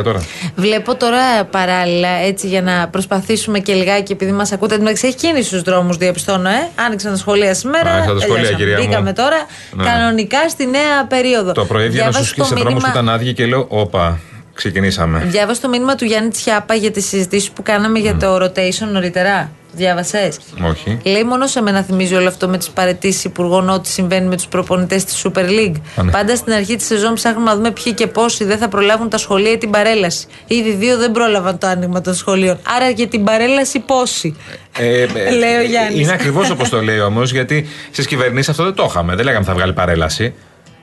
12-13 0.00 0.02
τώρα. 0.04 0.22
Βλέπω 0.56 0.94
τώρα 0.96 1.44
παράλληλα, 1.44 2.08
έτσι 2.08 2.48
για 2.48 2.62
να 2.62 2.88
προσπαθήσουμε 2.88 3.58
και 3.58 3.74
λιγάκι, 3.74 4.12
επειδή 4.12 4.32
μας 4.32 4.52
ακούτε, 4.52 4.74
εντάξει, 4.74 5.06
έχει 5.06 5.16
κίνηση 5.16 5.42
στους 5.48 5.62
δρόμους, 5.62 5.96
διαπιστώνω, 5.96 6.48
ε. 6.48 6.68
Άνοιξαν 6.86 7.10
τα 7.12 7.16
σχολεία 7.18 7.54
σήμερα. 7.54 7.90
Άνοιξαν 7.90 8.14
τα 8.14 8.20
σχολεία, 8.20 8.42
τελειώσαμε. 8.42 8.64
κυρία 8.64 8.78
μου. 8.78 8.84
Μπήκαμε 8.86 9.12
τώρα 9.12 9.36
Ναι. 9.72 9.84
κανονικά 9.84 10.48
στη 10.48 10.66
νέα 10.66 11.06
περίοδο. 11.08 11.52
Το 11.52 11.64
πρωί 11.64 11.88
βγαίνα 11.88 12.02
Διάβασα 12.10 12.24
στου 12.24 12.36
το 12.36 12.44
σε 12.44 12.54
δρόμου 12.54 12.64
που 12.68 12.72
μήνυμα- 12.74 12.90
ήταν 12.92 13.08
άδειοι 13.08 13.32
και 13.32 13.46
λέω: 13.46 13.66
Όπα, 13.68 14.18
ξεκινήσαμε. 14.54 15.22
Διάβασα 15.26 15.60
το 15.60 15.68
μήνυμα 15.68 15.94
του 15.94 16.04
Γιάννη 16.04 16.30
Τσιάπα 16.30 16.74
για 16.74 16.90
τις 16.90 17.06
συζητήσεις 17.08 17.50
που 17.50 17.62
κάναμε 17.62 17.98
για 17.98 18.16
το 18.16 18.34
rotation 18.44 18.88
νωρίτερα. 18.92 19.50
Διάβασες; 19.72 20.38
Όχι. 20.68 20.98
Λέει 21.04 21.24
μόνος 21.24 21.50
σε 21.50 21.62
μένα 21.62 21.82
θυμίζει 21.82 22.14
όλο 22.14 22.28
αυτό 22.28 22.48
με 22.48 22.58
τις 22.58 22.70
παρετήσεις 22.70 23.24
υπουργών 23.24 23.68
ό,τι 23.68 23.88
συμβαίνει 23.88 24.26
με 24.26 24.36
τους 24.36 24.46
προπονητές 24.46 25.04
της 25.04 25.26
Super 25.26 25.44
League. 25.44 25.74
Α, 25.96 26.02
ναι. 26.02 26.10
Πάντα 26.10 26.36
στην 26.36 26.52
αρχή 26.52 26.76
της 26.76 26.86
σεζόν 26.86 27.14
ψάχνουμε 27.14 27.50
να 27.50 27.56
δούμε 27.56 27.70
ποιοι 27.70 27.94
και 27.94 28.06
πόσοι 28.06 28.44
δεν 28.44 28.58
θα 28.58 28.68
προλάβουν 28.68 29.08
τα 29.08 29.18
σχολεία 29.18 29.50
ή 29.52 29.58
την 29.58 29.70
παρέλαση. 29.70 30.26
Ήδη 30.46 30.70
δύο 30.70 30.96
δεν 30.96 31.12
πρόλαβαν 31.12 31.58
το 31.58 31.66
άνοιγμα 31.66 32.00
των 32.00 32.14
σχολείων. 32.14 32.58
Άρα 32.76 32.90
για 32.90 33.08
την 33.08 33.24
παρέλαση 33.24 33.78
πόσοι; 33.78 34.36
Ε, 34.78 35.02
ε, 35.02 35.06
Λέει 35.42 35.56
ο 35.56 35.62
Γιάννης. 35.62 36.00
Είναι 36.00 36.12
ακριβώς 36.12 36.50
όπως 36.50 36.68
το 36.68 36.82
λέει 36.82 37.00
όμως, 37.00 37.32
γιατί 37.32 37.68
στις 37.90 38.06
κυβερνήσεις 38.06 38.48
αυτό 38.48 38.64
δεν 38.64 38.74
το 38.74 38.86
είχαμε. 38.88 39.14
Δεν 39.14 39.24
λέγαμε 39.24 39.44
θα 39.44 39.54
βγάλει 39.54 39.72
παρέλαση. 39.72 40.34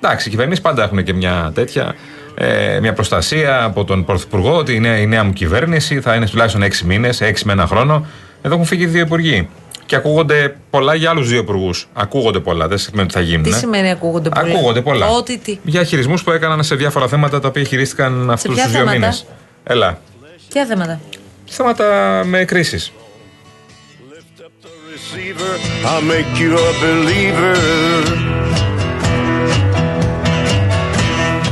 Εντάξει, 0.02 0.28
οι 0.28 0.32
κυβερνήσεις 0.32 0.62
πάντα 0.62 0.84
έχουν 0.84 1.04
και 1.04 1.14
μια 1.14 1.52
τέτοια. 1.54 1.96
Ε, 2.40 2.80
μια 2.80 2.94
προστασία 2.94 3.64
από 3.64 3.84
τον 3.84 4.06
Πρωθυπουργό 4.06 4.56
ότι 4.56 4.74
η 4.74 4.80
νέα, 4.80 4.98
η 4.98 5.08
νέα 5.08 5.24
μου 5.24 5.34
κυβέρνηση 5.34 6.02
θα 6.02 6.16
είναι 6.16 6.26
τουλάχιστον 6.26 6.64
6 6.64 6.86
μήνες, 6.86 7.22
6 7.22 7.34
με 7.44 7.52
ένα 7.52 7.68
χρόνο. 7.68 8.06
Εδώ 8.42 8.54
έχουν 8.54 8.66
φύγει 8.66 8.86
δύο 8.86 9.02
υπουργοί. 9.02 9.50
Και 9.86 9.96
ακούγονται 9.96 10.56
πολλά 10.70 10.96
για 10.96 11.10
άλλους 11.10 11.30
δύο 11.30 11.40
υπουργούς. 11.40 11.88
Ακούγονται 11.94 12.40
πολλά, 12.40 12.68
δεν 12.68 12.78
σημαίνει 12.78 13.04
ότι 13.04 13.14
θα 13.14 13.22
γίνουν. 13.22 13.44
Τι 13.44 13.50
ε. 13.50 13.54
σημαίνει 13.54 13.90
ακούγονται 13.92 14.30
πολλά; 14.30 14.54
Ακούγονται 14.54 14.82
πολλά. 14.82 15.08
Ό,τι 15.08 15.38
τι. 15.38 15.58
Για 15.64 15.84
χειρισμού 15.84 16.16
που 16.24 16.32
έκαναν 16.32 16.64
σε 16.64 16.76
διάφορα 16.76 17.08
θέματα 17.08 17.40
τα 17.40 17.48
οποία 17.48 17.64
χειρίστηκαν 17.64 18.32
αυτούς 18.32 18.54
ποια 18.54 18.64
τους 18.64 18.72
δύο 18.72 18.80
θέματα; 18.80 19.00
μήνες. 19.00 19.26
Έλα. 19.64 20.00
Ποια 20.50 20.66
θέματα; 20.66 21.00
Θέματα 21.46 22.22
με 22.26 22.46
κρίσεις. 22.46 22.92
receiver, 24.98 25.56
I'll 25.90 26.02
make 26.14 26.32
you 26.42 26.52
a 26.58 26.74
believer. 26.84 27.58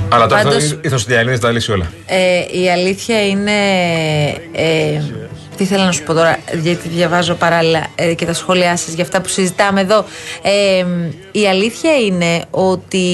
Αλλά 0.10 0.28
τώρα 0.28 0.42
Πάντως- 0.42 0.72
η 0.72 0.80
ηθοσυντιαλίνη 0.82 1.40
τα 1.40 1.52
λύσει 1.52 1.72
όλα. 1.72 1.92
Ε, 2.06 2.60
η 2.62 2.72
αλήθεια 2.72 3.28
είναι. 3.28 3.52
Ε, 4.52 5.02
τι 5.56 5.66
θέλω 5.66 5.84
να 5.84 5.92
σου 5.92 6.04
πω 6.04 6.14
τώρα, 6.14 6.40
γιατί 6.62 6.90
διαβάζω 6.90 7.34
παράλληλα 7.34 7.88
ε, 7.96 8.14
και 8.14 8.26
τα 8.26 8.34
σχόλιά 8.34 8.78
σας 8.78 8.94
για 8.94 9.04
αυτά 9.04 9.22
που 9.22 9.28
συζητάμε 9.28 9.82
εδώ. 9.82 10.06
Ε, 10.42 10.86
η 11.32 11.48
αλήθεια 11.48 11.96
είναι 11.98 12.44
ότι 12.50 13.08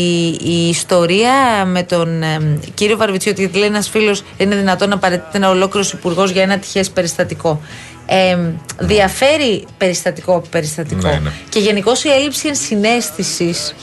η 0.43 0.67
ιστορία 0.69 1.65
με 1.65 1.83
τον 1.83 2.23
ε, 2.23 2.59
κύριο 2.73 2.97
Βαρβιτσιώτη, 2.97 3.41
γιατί 3.41 3.57
λέει 3.57 3.67
ένας 3.67 3.89
φίλος, 3.89 4.23
είναι 4.37 4.55
δυνατόν 4.55 4.89
να 4.89 4.97
παραιτείται 4.97 5.37
ένα 5.37 5.49
ολόκληρος 5.49 5.91
υπουργός 5.91 6.31
για 6.31 6.41
ένα 6.41 6.57
τυχές 6.57 6.89
περιστατικό. 6.89 7.61
Ε, 8.05 8.37
διαφέρει 8.79 9.65
περιστατικό 9.77 10.35
από 10.35 10.47
περιστατικό. 10.47 11.07
Ναι, 11.07 11.19
ναι. 11.23 11.31
Και 11.49 11.59
γενικώς 11.59 12.03
η 12.03 12.09
έλλειψη 12.09 12.47
ενσυναίσθησης 12.47 13.75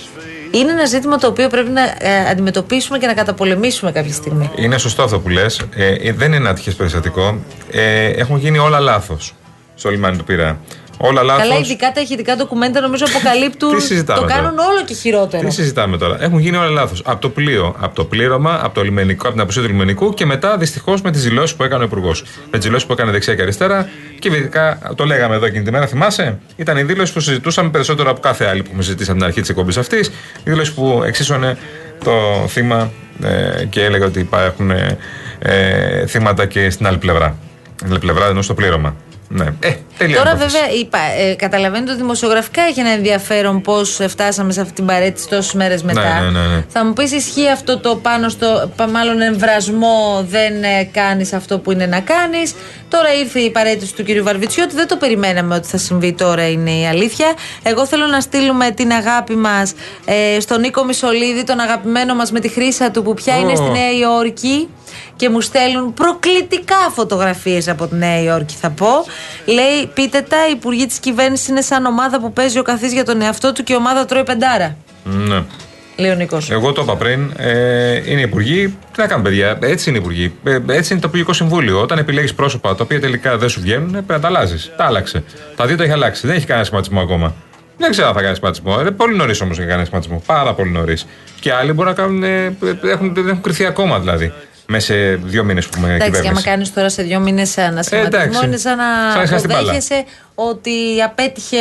είναι 0.50 0.70
ένα 0.70 0.84
ζήτημα 0.84 1.18
το 1.18 1.26
οποίο 1.26 1.48
πρέπει 1.48 1.70
να 1.70 1.82
ε, 1.82 2.28
αντιμετωπίσουμε 2.30 2.98
και 2.98 3.06
να 3.06 3.14
καταπολεμήσουμε 3.14 3.92
κάποια 3.92 4.12
στιγμή. 4.12 4.50
Είναι 4.56 4.78
σωστό 4.78 5.02
αυτό 5.02 5.20
που 5.20 5.28
λες. 5.28 5.66
Ε, 5.74 5.86
ε, 5.86 6.12
δεν 6.12 6.26
είναι 6.26 6.36
ένα 6.36 6.50
ατυχέ 6.50 6.70
περιστατικό. 6.70 7.38
Ε, 7.70 8.06
έχουν 8.06 8.36
γίνει 8.38 8.58
όλα 8.58 8.80
λάθος 8.80 9.34
στο 9.74 9.90
λιμάνι 9.90 10.16
του 10.16 10.24
Πειραιά. 10.24 10.60
Όλα 11.00 11.22
λάθος. 11.22 11.42
Καλά, 11.42 11.58
ειδικά 11.58 11.92
τα 11.92 12.00
ηχητικά 12.00 12.36
ντοκουμέντα 12.36 12.80
νομίζω 12.80 13.04
αποκαλύπτουν. 13.08 13.74
Τι 13.76 13.80
συζητάμε 13.80 14.20
το 14.20 14.26
τώρα; 14.26 14.40
κάνουν 14.40 14.58
όλο 14.58 14.84
και 14.84 14.94
χειρότερο. 14.94 15.48
Τι 15.48 15.54
συζητάμε 15.54 15.98
τώρα; 15.98 16.22
Έχουν 16.22 16.38
γίνει 16.38 16.56
όλα 16.56 16.68
λάθος. 16.68 17.02
Από 17.04 17.20
το 17.20 17.28
πλοίο, 17.28 17.74
από 17.78 17.94
το 17.94 18.04
πλήρωμα, 18.04 18.60
από 18.62 18.74
το 18.74 18.82
λιμενικό, 18.82 19.22
από 19.22 19.32
την 19.32 19.40
απουσία 19.40 19.62
του 19.62 19.68
λιμενικού 19.68 20.14
και 20.14 20.26
μετά 20.26 20.56
δυστυχώς 20.56 21.02
με 21.02 21.10
τις 21.10 21.22
δηλώσεις 21.22 21.56
που 21.56 21.62
έκανε 21.62 21.82
ο 21.82 21.86
Υπουργός. 21.86 22.24
Με 22.50 22.56
τις 22.58 22.66
δηλώσεις 22.66 22.86
που 22.86 22.92
έκανε 22.92 23.10
δεξιά 23.10 23.34
και 23.34 23.42
αριστερά. 23.42 23.88
Και 24.18 24.28
ειδικά 24.28 24.92
το 24.94 25.04
λέγαμε 25.04 25.34
εδώ 25.34 25.46
εκείνη 25.46 25.64
τη 25.64 25.70
μέρα, 25.70 25.86
θυμάσαι; 25.86 26.38
Ήταν 26.56 26.76
η 26.76 26.82
δήλωση 26.82 27.12
που 27.12 27.20
συζητούσαμε 27.20 27.70
περισσότερο 27.70 28.10
από 28.10 28.20
κάθε 28.20 28.44
άλλη 28.44 28.60
που 28.60 28.66
έχουμε 28.68 28.82
συζητήσει 28.82 29.10
από 29.10 29.18
την 29.18 29.28
αρχή 29.28 29.40
της 29.40 29.50
εκπομπής 29.50 29.76
αυτής. 29.76 30.08
Η 30.38 30.50
δήλωση 30.50 30.74
που 30.74 31.02
εξίσωνε 31.06 31.56
το 32.04 32.44
θύμα 32.48 32.90
ε, 33.22 33.64
και 33.64 33.84
έλεγε 33.84 34.04
ότι 34.04 34.20
υπάρχουν 34.20 34.70
ε, 34.70 34.98
ε, 35.38 36.06
θύματα 36.06 36.46
και 36.46 36.70
στην 36.70 36.86
άλλη 36.86 36.98
πλευρά. 36.98 37.36
Στην 37.76 37.90
άλλη 37.90 37.98
πλευρά 38.00 38.26
ενώ 38.26 38.42
στο 38.42 38.54
πλήρωμα. 38.54 38.94
Ναι. 39.30 39.44
Ε, 39.60 39.74
τέλεια 39.98 40.16
Τώρα, 40.16 40.30
υπόθεση. 40.30 40.56
βέβαια, 40.56 40.74
είπα, 40.78 40.98
ε, 41.18 41.34
καταλαβαίνετε 41.34 41.90
ότι 41.90 42.00
δημοσιογραφικά 42.00 42.62
έχει 42.62 42.80
ένα 42.80 42.90
ενδιαφέρον 42.90 43.60
πώς 43.60 44.00
φτάσαμε 44.08 44.52
σε 44.52 44.60
αυτή 44.60 44.72
την 44.72 44.86
παρέτηση 44.86 45.28
τόσες 45.28 45.52
μέρες 45.52 45.82
μετά. 45.82 46.20
ναι, 46.20 46.30
ναι, 46.40 46.46
ναι. 46.46 46.64
Θα 46.68 46.84
μου 46.84 46.92
πεις, 46.92 47.12
ισχύει 47.12 47.48
αυτό 47.50 47.78
το 47.78 47.96
πάνω 47.96 48.28
στο. 48.28 48.70
πα- 48.76 48.86
Μάλλον 48.88 49.20
εμβρασμό, 49.20 50.24
δεν 50.28 50.62
ε, 50.62 50.84
κάνεις 50.92 51.32
αυτό 51.32 51.58
που 51.58 51.72
είναι 51.72 51.86
να 51.86 52.00
κάνεις. 52.00 52.54
Τώρα 52.88 53.14
ήρθε 53.14 53.38
η 53.40 53.50
παρέτηση 53.50 53.94
του 53.94 54.04
κ. 54.04 54.22
Βαρβιτσιώτη. 54.22 54.74
Δεν 54.74 54.88
το 54.88 54.96
περιμέναμε 54.96 55.54
ότι 55.54 55.68
θα 55.68 55.76
συμβεί 55.78 56.12
τώρα, 56.12 56.48
είναι 56.48 56.70
η 56.70 56.86
αλήθεια. 56.86 57.32
Εγώ 57.62 57.86
θέλω 57.86 58.06
να 58.06 58.20
στείλουμε 58.20 58.70
την 58.70 58.92
αγάπη 58.92 59.36
μας 59.36 59.72
ε, 60.04 60.40
στον 60.40 60.60
Νίκο 60.60 60.84
Μισολίδη, 60.84 61.44
τον 61.44 61.60
αγαπημένο 61.60 62.14
μας 62.14 62.30
με 62.32 62.40
τη 62.40 62.48
χρήσα 62.48 62.90
του 62.90 63.02
που 63.02 63.14
πια 63.14 63.38
είναι 63.38 63.52
Ω. 63.52 63.56
στη 63.56 63.64
Νέα 63.70 63.92
Υόρκη 64.00 64.68
και 65.18 65.28
μου 65.28 65.40
στέλνουν 65.40 65.94
προκλητικά 65.94 66.76
φωτογραφίες 66.94 67.68
από 67.68 67.86
τη 67.86 67.94
Νέα 67.94 68.22
Υόρκη 68.22 68.54
θα 68.60 68.70
πω 68.70 68.88
λέει 69.44 69.90
πείτε 69.94 70.20
τα 70.20 70.36
οι 70.48 70.50
υπουργοί 70.52 70.86
της 70.86 70.98
κυβέρνησης 70.98 71.48
είναι 71.48 71.60
σαν 71.60 71.84
ομάδα 71.86 72.20
που 72.20 72.32
παίζει 72.32 72.58
ο 72.58 72.62
καθής 72.62 72.92
για 72.92 73.04
τον 73.04 73.20
εαυτό 73.22 73.52
του 73.52 73.62
και 73.62 73.72
η 73.72 73.76
ομάδα 73.76 74.04
τρώει 74.04 74.22
πεντάρα 74.24 74.76
Ναι. 75.04 75.42
λέει 75.96 76.10
ο 76.10 76.14
Νίκος 76.14 76.50
Εγώ 76.50 76.72
το 76.72 76.82
είπα 76.82 76.96
πριν. 76.96 77.32
Ε, 77.36 78.10
είναι 78.12 78.20
υπουργοί. 78.20 78.66
Τι 78.92 79.00
να 79.00 79.06
κάνουν, 79.06 79.24
παιδιά. 79.24 79.58
Έτσι 79.62 79.88
είναι 79.90 79.98
υπουργοί. 79.98 80.34
Ε, 80.44 80.58
έτσι 80.68 80.92
είναι 80.92 81.00
το 81.02 81.08
Υπουργικό 81.08 81.32
Συμβούλιο. 81.32 81.80
Όταν 81.80 81.98
επιλέγεις 81.98 82.34
πρόσωπα 82.34 82.74
τα 82.74 82.82
οποία 82.84 83.00
τελικά 83.00 83.36
δεν 83.36 83.48
σου 83.48 83.60
βγαίνουν, 83.60 83.88
ε, 83.88 83.92
πρέπει 83.92 84.12
να 84.12 84.20
τα 84.20 84.26
αλλάζεις. 84.28 84.70
Τα 84.76 84.84
άλλαξε. 84.84 85.24
Τα 85.56 85.66
δύο 85.66 85.76
τα 85.76 85.82
έχει 85.82 85.92
αλλάξει. 85.92 86.26
Δεν 86.26 86.36
έχει 86.36 86.46
κανένα 86.46 86.64
σχηματισμό 86.64 87.00
ακόμα. 87.00 87.34
Δεν 87.78 87.90
ξέρω 87.90 88.08
αν 88.08 88.14
θα 88.14 88.20
κάνει 88.22 88.34
σχηματισμό. 88.34 88.80
Είναι 88.80 88.90
πολύ 88.90 89.16
νωρίς 89.16 89.40
όμως 89.40 89.56
για 89.56 89.64
να 89.66 89.70
κάνει 89.72 89.84
σχηματισμό. 89.84 90.22
Πάρα 90.26 90.54
πολύ 90.54 90.70
νωρίς. 90.70 91.06
Και 91.40 91.52
άλλοι 91.52 91.72
μπορούν 91.72 91.92
να 91.92 92.02
κάνουν. 92.02 92.22
ε, 92.22 92.44
ε, 92.84 92.90
έχουν, 92.90 93.14
δεν 93.14 93.28
έχουν 93.28 93.40
κρυθεί 93.42 93.64
ακόμα 93.66 93.98
δηλαδή. 93.98 94.32
Μέσα 94.70 94.86
σε 94.86 95.14
δύο 95.14 95.44
μήνες 95.44 95.64
που 95.66 95.70
έχουμε 95.76 95.94
Εντάξει, 95.94 96.04
και 96.10 96.16
άμα 96.16 96.20
κυβέρνηση. 96.20 96.48
κάνεις 96.48 96.72
τώρα 96.72 96.88
σε 96.88 97.02
δύο 97.02 97.20
μήνες 97.20 97.56
ένα 97.56 97.82
σχηματισμό, 97.82 98.20
εντάξει. 98.20 98.46
είναι 98.46 98.56
σαν 98.56 98.76
Σαν 98.78 98.86
να 99.12 99.14
να 99.20 99.26
χάσει 99.26 99.34
την 99.34 99.44
μπάλα. 99.48 99.58
αποδέχεσαι 99.60 100.04
ότι 100.34 100.70
απέτυχε 101.04 101.56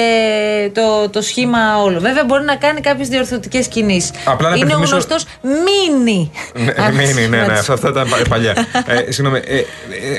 το, 0.74 1.10
το 1.10 1.22
σχήμα 1.22 1.82
όλο. 1.82 2.00
Βέβαια, 2.00 2.26
μπορεί 2.26 2.44
να 2.44 2.56
κάνει 2.56 2.82
κάποιες 2.82 3.08
διορθωτικές 3.08 3.68
κινήσεις. 3.68 4.12
Απλά 4.26 4.50
να 4.50 4.56
Είναι 4.56 4.66
ο 4.66 4.68
υπενθυμίσω- 4.68 4.92
γνωστός 4.94 5.26
μίνι. 5.42 6.32
Ναι, 6.54 6.64
ναι, 7.04 7.12
ναι, 7.14 7.28
ναι, 7.38 7.46
ναι, 7.46 7.54
αυτά, 7.54 7.74
αυτά 7.74 7.90
ήταν 7.90 8.08
πα- 8.10 8.22
παλιά. 8.30 8.52
ε, 8.88 9.12
συγγνώμη, 9.12 9.42
ε, 9.46 9.58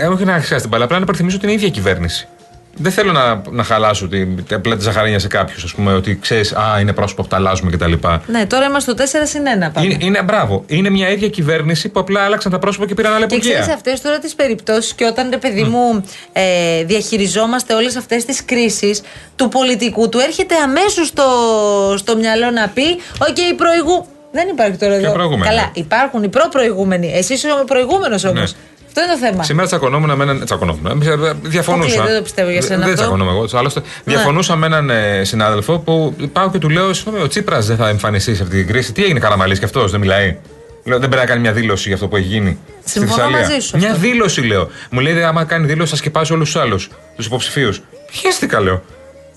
ε, 0.00 0.06
όχι 0.06 0.24
να 0.24 0.32
χάσει 0.32 0.54
την 0.60 0.68
μπάλα, 0.68 0.84
απλά 0.84 0.96
να 0.96 1.02
υπενθυμίσω 1.02 1.36
ότι 1.36 1.44
είναι 1.44 1.52
η 1.54 1.56
ίδια 1.56 1.68
η 1.68 1.70
κυβέρνηση. 1.70 2.28
Δεν 2.78 2.92
θέλω 2.92 3.12
να, 3.12 3.42
να 3.50 3.62
χαλάσω 3.62 4.08
την 4.08 4.44
απλά 4.52 4.76
τη 4.76 4.82
ζαχαρίνια 4.82 5.18
σε 5.18 5.28
κάποιους, 5.28 5.64
ας 5.64 5.74
πούμε, 5.74 5.94
ότι 5.94 6.18
ξέρεις, 6.20 6.52
Α, 6.52 6.80
είναι 6.80 6.92
πρόσωπο 6.92 7.22
που 7.22 7.28
τα 7.28 7.36
αλλάζουμε 7.36 7.70
κτλ. 7.70 7.92
Ναι, 8.26 8.46
τώρα 8.46 8.66
είμαστε 8.66 9.06
στο 9.06 9.18
4 9.20 9.26
συν 9.26 9.42
1. 9.42 9.70
Πάμε. 9.72 9.86
Είναι, 9.86 9.96
είναι, 10.00 10.22
μπράβο, 10.22 10.64
είναι 10.66 10.90
μια 10.90 11.10
ίδια 11.10 11.28
κυβέρνηση 11.28 11.88
που 11.88 12.00
απλά 12.00 12.20
άλλαξαν 12.20 12.52
τα 12.52 12.58
πρόσωπα 12.58 12.86
και 12.86 12.94
πήραν 12.94 13.12
άλλα 13.14 13.26
Και 13.26 13.38
ξέρεις 13.38 13.56
υπουργεία. 13.56 13.74
αυτές 13.74 14.00
τώρα 14.00 14.18
τις 14.18 14.34
περιπτώσεις 14.34 14.92
και 14.94 15.04
όταν 15.04 15.28
ρε 15.30 15.36
παιδί 15.36 15.62
μου 15.62 16.04
ε, 16.32 16.84
διαχειριζόμαστε 16.84 17.74
όλες 17.74 17.96
αυτές 17.96 18.24
τις 18.24 18.44
κρίσεις 18.44 19.00
του 19.36 19.48
πολιτικού, 19.48 20.08
του 20.08 20.18
έρχεται 20.18 20.54
αμέσως 20.54 21.06
στο, 21.06 21.24
στο 21.96 22.16
μυαλό 22.16 22.50
να 22.50 22.68
πει: 22.68 22.86
Οκ, 23.28 23.38
οι 23.50 23.54
προηγού. 23.56 24.06
Δεν 24.32 24.48
υπάρχει 24.48 24.76
τώρα 24.76 24.94
εδώ. 24.94 25.12
προηγούμενοι. 25.12 25.44
Καλά, 25.48 25.70
υπάρχουν 25.74 26.22
οι 26.22 26.28
προ-προηγούμενοι. 26.28 27.12
Εσύ 27.14 27.32
είσαι 27.32 27.48
ο 27.60 27.64
προηγούμενος 27.64 28.24
όμως. 28.24 28.52
Ναι. 28.52 28.58
Αυτό 29.00 29.12
είναι 29.12 29.20
το 29.20 29.26
θέμα. 29.26 29.42
Σήμερα 29.44 29.66
τσακωνόμουν 29.66 30.16
με 30.16 30.22
έναν. 30.22 30.44
Τσακωνόμουν. 30.44 30.86
ε, 30.86 31.32
Διαφωνούσα. 31.42 31.60
Αποκλείεται, 31.60 32.02
δεν 32.06 32.16
το 32.16 32.22
πιστεύω 32.22 32.50
για 32.50 32.62
σένα 32.62 32.74
Δεν 32.74 32.78
αυτό. 32.80 32.90
Ναι. 32.90 32.94
τσακωνόμαι 32.94 33.30
εγώ. 33.30 33.58
Άλλωστε, 33.58 33.82
διαφωνούσα 34.04 34.56
με 34.56 34.66
έναν 34.66 34.90
ε, 34.90 35.24
συνάδελφο 35.24 35.78
που 35.78 36.16
πάω 36.32 36.50
και 36.50 36.58
του 36.58 36.68
λέω: 36.68 36.92
Συγγνώμη, 36.94 37.22
ο 37.24 37.26
Τσίπρας 37.26 37.66
δεν 37.66 37.76
θα 37.76 37.88
εμφανιστεί 37.88 38.34
σε 38.34 38.42
αυτή 38.42 38.56
την 38.56 38.66
κρίση. 38.66 38.92
Τι 38.92 39.04
έγινε, 39.04 39.18
Καραμαλής 39.20 39.58
και 39.58 39.64
αυτός, 39.64 39.90
δεν 39.90 40.00
μιλάει; 40.00 40.36
Λέω, 40.84 40.98
δεν 40.98 41.08
πρέπει 41.08 41.22
να 41.24 41.28
κάνει 41.30 41.40
μια 41.40 41.52
δήλωση 41.52 41.84
για 41.86 41.94
αυτό 41.94 42.08
που 42.08 42.16
έχει 42.16 42.26
γίνει. 42.26 42.58
στη 42.84 42.90
Συμφωνώ 42.98 43.14
Θεσσαλία. 43.14 43.38
μαζί 43.38 43.58
σου 43.66 43.76
Μια 43.76 43.88
αυτό. 43.88 44.00
δήλωση, 44.00 44.40
λέω. 44.40 44.68
Μου 44.90 45.00
λέει, 45.00 45.22
άμα 45.22 45.44
κάνει 45.44 45.66
δήλωση, 45.66 45.90
θα 45.90 45.96
σκεπάσει 45.96 46.32
όλους 46.32 46.52
τους 46.52 46.60
άλλους, 46.62 46.90
τους 47.16 47.26
υποψηφίους. 47.26 47.82
Πιέστηκα, 48.12 48.60
λέω. 48.60 48.82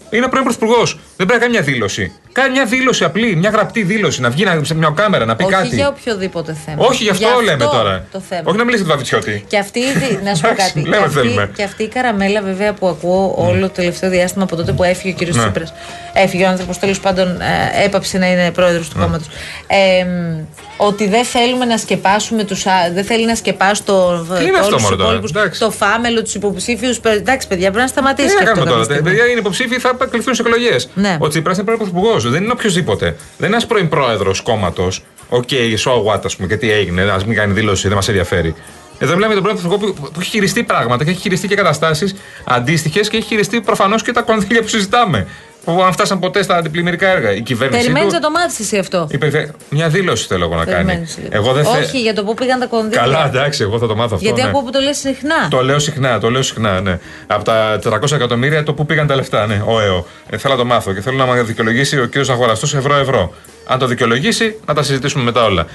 Είναι 0.09 0.25
ο 0.25 0.29
πρώην 0.29 0.43
πρωθυπουργός. 0.43 0.93
Δεν 1.17 1.25
πρέπει 1.27 1.31
να 1.31 1.37
κάνει 1.39 1.51
μια 1.51 1.61
δήλωση. 1.61 2.11
Κάνει 2.31 2.51
μια 2.51 2.65
δήλωση 2.65 3.03
απλή, 3.03 3.35
μια 3.35 3.49
γραπτή 3.49 3.83
δήλωση. 3.83 4.21
Να 4.21 4.29
βγει 4.29 4.43
να- 4.43 4.59
σε 4.63 4.75
μια 4.75 4.93
κάμερα 4.95 5.25
να 5.25 5.35
πει 5.35 5.43
Όχι 5.43 5.53
κάτι. 5.53 5.75
για 5.75 5.87
οποιοδήποτε 5.87 6.55
θέμα. 6.65 6.85
Όχι, 6.85 7.03
γι' 7.03 7.09
αυτό, 7.09 7.27
λέμε 7.45 7.63
τώρα. 7.65 8.05
Το 8.11 8.19
θέμα. 8.29 8.41
Όχι 8.45 8.57
να 8.57 8.63
μιλήσει 8.63 8.83
για 8.83 8.93
τον 8.95 9.03
Βαβιτσιώτη. 9.05 9.45
Και 9.47 9.57
αυτή, 9.57 9.79
η- 9.79 10.19
να 10.23 10.35
σου 10.35 10.41
πω 10.41 10.47
Εντάξει, 10.47 10.73
κάτι. 10.73 10.87
λέμε 10.87 10.97
και, 11.03 11.07
τι 11.07 11.13
θέλουμε. 11.13 11.41
αυτή, 11.41 11.53
και 11.55 11.63
αυτή 11.63 11.83
η 11.83 11.87
καραμέλα, 11.87 12.41
βέβαια, 12.41 12.73
που 12.73 12.87
ακούω 12.87 13.33
όλο 13.37 13.61
το 13.67 13.73
τελευταίο 13.73 14.09
διάστημα 14.09 14.43
από 14.43 14.55
τότε 14.55 14.71
που 14.71 14.83
έφυγε 14.83 15.13
ο 15.13 15.15
κύριος 15.17 15.35
Ναι. 15.35 15.41
Τσίπρας. 15.43 15.73
Έφυγε 16.13 16.43
ο 16.45 16.47
άνθρωπος, 16.47 16.77
τέλος 16.79 16.99
πάντων, 16.99 17.27
ε, 17.41 17.83
έπαψε 17.85 18.17
να 18.17 18.31
είναι 18.31 18.51
πρόεδρος 18.51 18.89
του 18.89 18.97
Ναι. 18.97 19.03
κόμματος. 19.03 19.27
Ε, 19.67 20.03
μ, 20.03 20.39
ότι 20.77 21.07
δεν 21.07 21.23
θέλουμε 21.25 21.65
να 21.65 21.77
σκεπάσουμε 21.77 22.43
τους. 22.43 22.63
Δεν 22.93 23.03
θέλει 23.03 23.25
να 23.25 23.35
σκεπάσει 23.35 23.83
το, 23.83 23.93
Τι 24.37 24.43
είναι 24.45 24.57
αυτό, 24.57 24.65
όλους 24.65 24.67
τους 24.73 24.81
μωρέ, 24.83 24.95
τώρα, 24.95 25.03
υπόλοιπους, 25.09 25.29
εντάξει. 25.31 25.59
το 25.59 25.71
Φάμελλο, 25.71 26.21
τους 26.21 26.35
υποψήφιους. 26.35 26.97
Εντάξει, 26.97 27.47
παιδιά, 27.47 27.65
πρέπει 27.71 27.77
να 27.77 27.83
Τι 27.85 27.89
σταματήσει 27.91 28.27
να 28.27 28.33
και 28.33 28.49
αυτό. 28.49 28.49
κάνουμε 28.49 28.65
τώρα. 28.69 28.79
κάποια 28.81 28.87
Τα 28.87 28.93
στιγμή. 28.93 29.09
παιδιά 29.09 29.31
είναι 29.31 29.39
υποψήφοι, 29.39 29.79
θα 29.79 29.97
κληθούν 30.11 30.35
σε 30.35 30.41
εκλογές. 30.41 30.89
Ναι. 30.93 31.17
Ο 31.19 31.27
Τσίπρας 31.27 31.55
είναι 31.55 31.65
πρώην 31.65 31.79
πρωθυπουργός. 31.79 32.20
Δεν 32.29 32.43
είναι 32.43 32.51
οποιοδήποτε. 32.51 33.05
Δεν 33.05 33.17
είναι 33.37 33.47
ένας 33.47 33.65
πρώην 33.65 33.89
πρόεδρος 33.89 34.41
κόμματος. 34.41 35.03
Ok, 35.29 35.49
so 35.83 35.91
what, 35.91 36.25
ας 36.25 36.35
πούμε, 36.35 36.47
και 36.47 36.57
τι 36.57 36.71
έγινε. 36.71 37.01
Α 37.01 37.19
μην 37.25 37.35
κάνει 37.35 37.53
δήλωση, 37.53 37.87
δεν 37.87 37.95
μας 37.95 38.07
ενδιαφέρει. 38.07 38.55
Εδώ 38.99 39.13
μιλάμε 39.13 39.33
για 39.33 39.41
τον 39.41 39.43
πρώην 39.43 39.69
πρωθυπουργό 39.69 39.93
που, 39.93 40.09
που 40.13 40.19
έχει 40.19 40.29
χειριστεί 40.29 40.63
πράγματα 40.63 41.03
και 41.03 41.09
έχει 41.09 41.19
χειριστεί 41.19 41.47
και 41.47 41.55
καταστάσεις 41.55 42.15
αντίστοιχες 42.43 43.09
και 43.09 43.17
έχει 43.17 43.25
χειριστεί 43.25 43.61
προφανώς 43.61 44.03
και 44.03 44.11
τα 44.11 44.21
κονδύλια 44.21 44.61
που 44.61 44.67
συζητάμε. 44.67 45.27
Που 45.63 45.83
αν 45.83 45.91
φτάσαν 45.93 46.19
ποτέ 46.19 46.43
στα 46.43 46.55
αντιπλημμυρικά 46.55 47.07
έργα. 47.07 47.31
Η 47.33 47.41
κυβέρνηση. 47.41 47.81
Περιμένεις 47.81 48.07
του- 48.07 48.13
να 48.13 48.19
το 48.19 48.29
μάθεις 48.31 48.59
εσύ 48.59 48.77
αυτό. 48.77 49.07
η 49.11 49.17
περιφε- 49.17 49.51
Μια 49.69 49.89
δήλωση 49.89 50.27
θέλω 50.27 50.43
εγώ 50.45 50.55
να 50.55 50.65
κάνει. 50.65 50.85
Περιμένεις 50.85 51.17
λίγο. 51.17 51.29
Εγώ 51.31 51.53
δεν 51.53 51.65
θε... 51.65 51.77
Όχι, 51.79 52.01
για 52.01 52.13
το 52.13 52.23
πού 52.23 52.33
πήγαν 52.33 52.59
τα 52.59 52.65
κονδύλια. 52.65 52.99
Καλά, 53.01 53.25
εντάξει, 53.25 53.63
εγώ 53.63 53.77
θα 53.79 53.87
το 53.87 53.95
μάθω 53.95 54.15
αυτό. 54.15 54.25
Γιατί 54.25 54.41
ναι. 54.41 54.47
ακούω 54.47 54.61
που 54.61 54.69
το 54.71 54.79
λες 54.79 54.97
συχνά. 54.97 55.47
Το 55.49 55.61
λέω 55.63 55.79
συχνά, 55.79 56.19
το 56.19 56.29
λέω 56.29 56.41
συχνά, 56.41 56.81
ναι. 56.81 56.99
Από 57.27 57.43
τα 57.43 57.79
400 57.83 58.11
εκατομμύρια 58.11 58.63
το 58.63 58.73
που 58.73 58.85
πήγαν 58.85 59.07
τα 59.07 59.15
λεφτά, 59.15 59.47
ναι, 59.47 59.61
ο 59.65 59.81
ΕΟ. 59.81 60.05
Ε, 60.29 60.37
θέλω 60.37 60.53
να 60.53 60.59
το 60.59 60.65
μάθω 60.65 60.93
και 60.93 61.01
θέλω 61.01 61.17
να 61.17 61.25
με 61.25 61.41
δικαιολογήσει 61.43 61.99
ο 61.99 62.05
κύριος 62.05 62.29
Αγοραστός 62.29 62.73
ευρώ-ευρώ. 62.75 63.33
Αν 63.67 63.79
το 63.79 63.85
δικαιολογήσει, 63.87 64.55
να 64.65 64.73
τα 64.73 64.83
συζητήσουμε 64.83 65.23
μετά 65.23 65.43
όλα. 65.43 65.65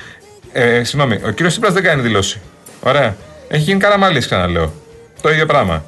Ε, 0.53 0.85
συγγνώμη, 0.85 1.15
ο 1.25 1.31
κύριος 1.31 1.51
Τσίπρας 1.53 1.73
δεν 1.73 1.83
κάνει 1.83 2.03
δήλωση. 2.03 2.41
Ωραία. 2.81 3.17
Έχει 3.49 3.63
γίνει 3.63 3.79
καραμαλής, 3.81 4.27
ξαναλέω. 4.27 4.73
Το 5.21 5.31
ίδιο 5.31 5.47
πράγμα. 5.47 5.85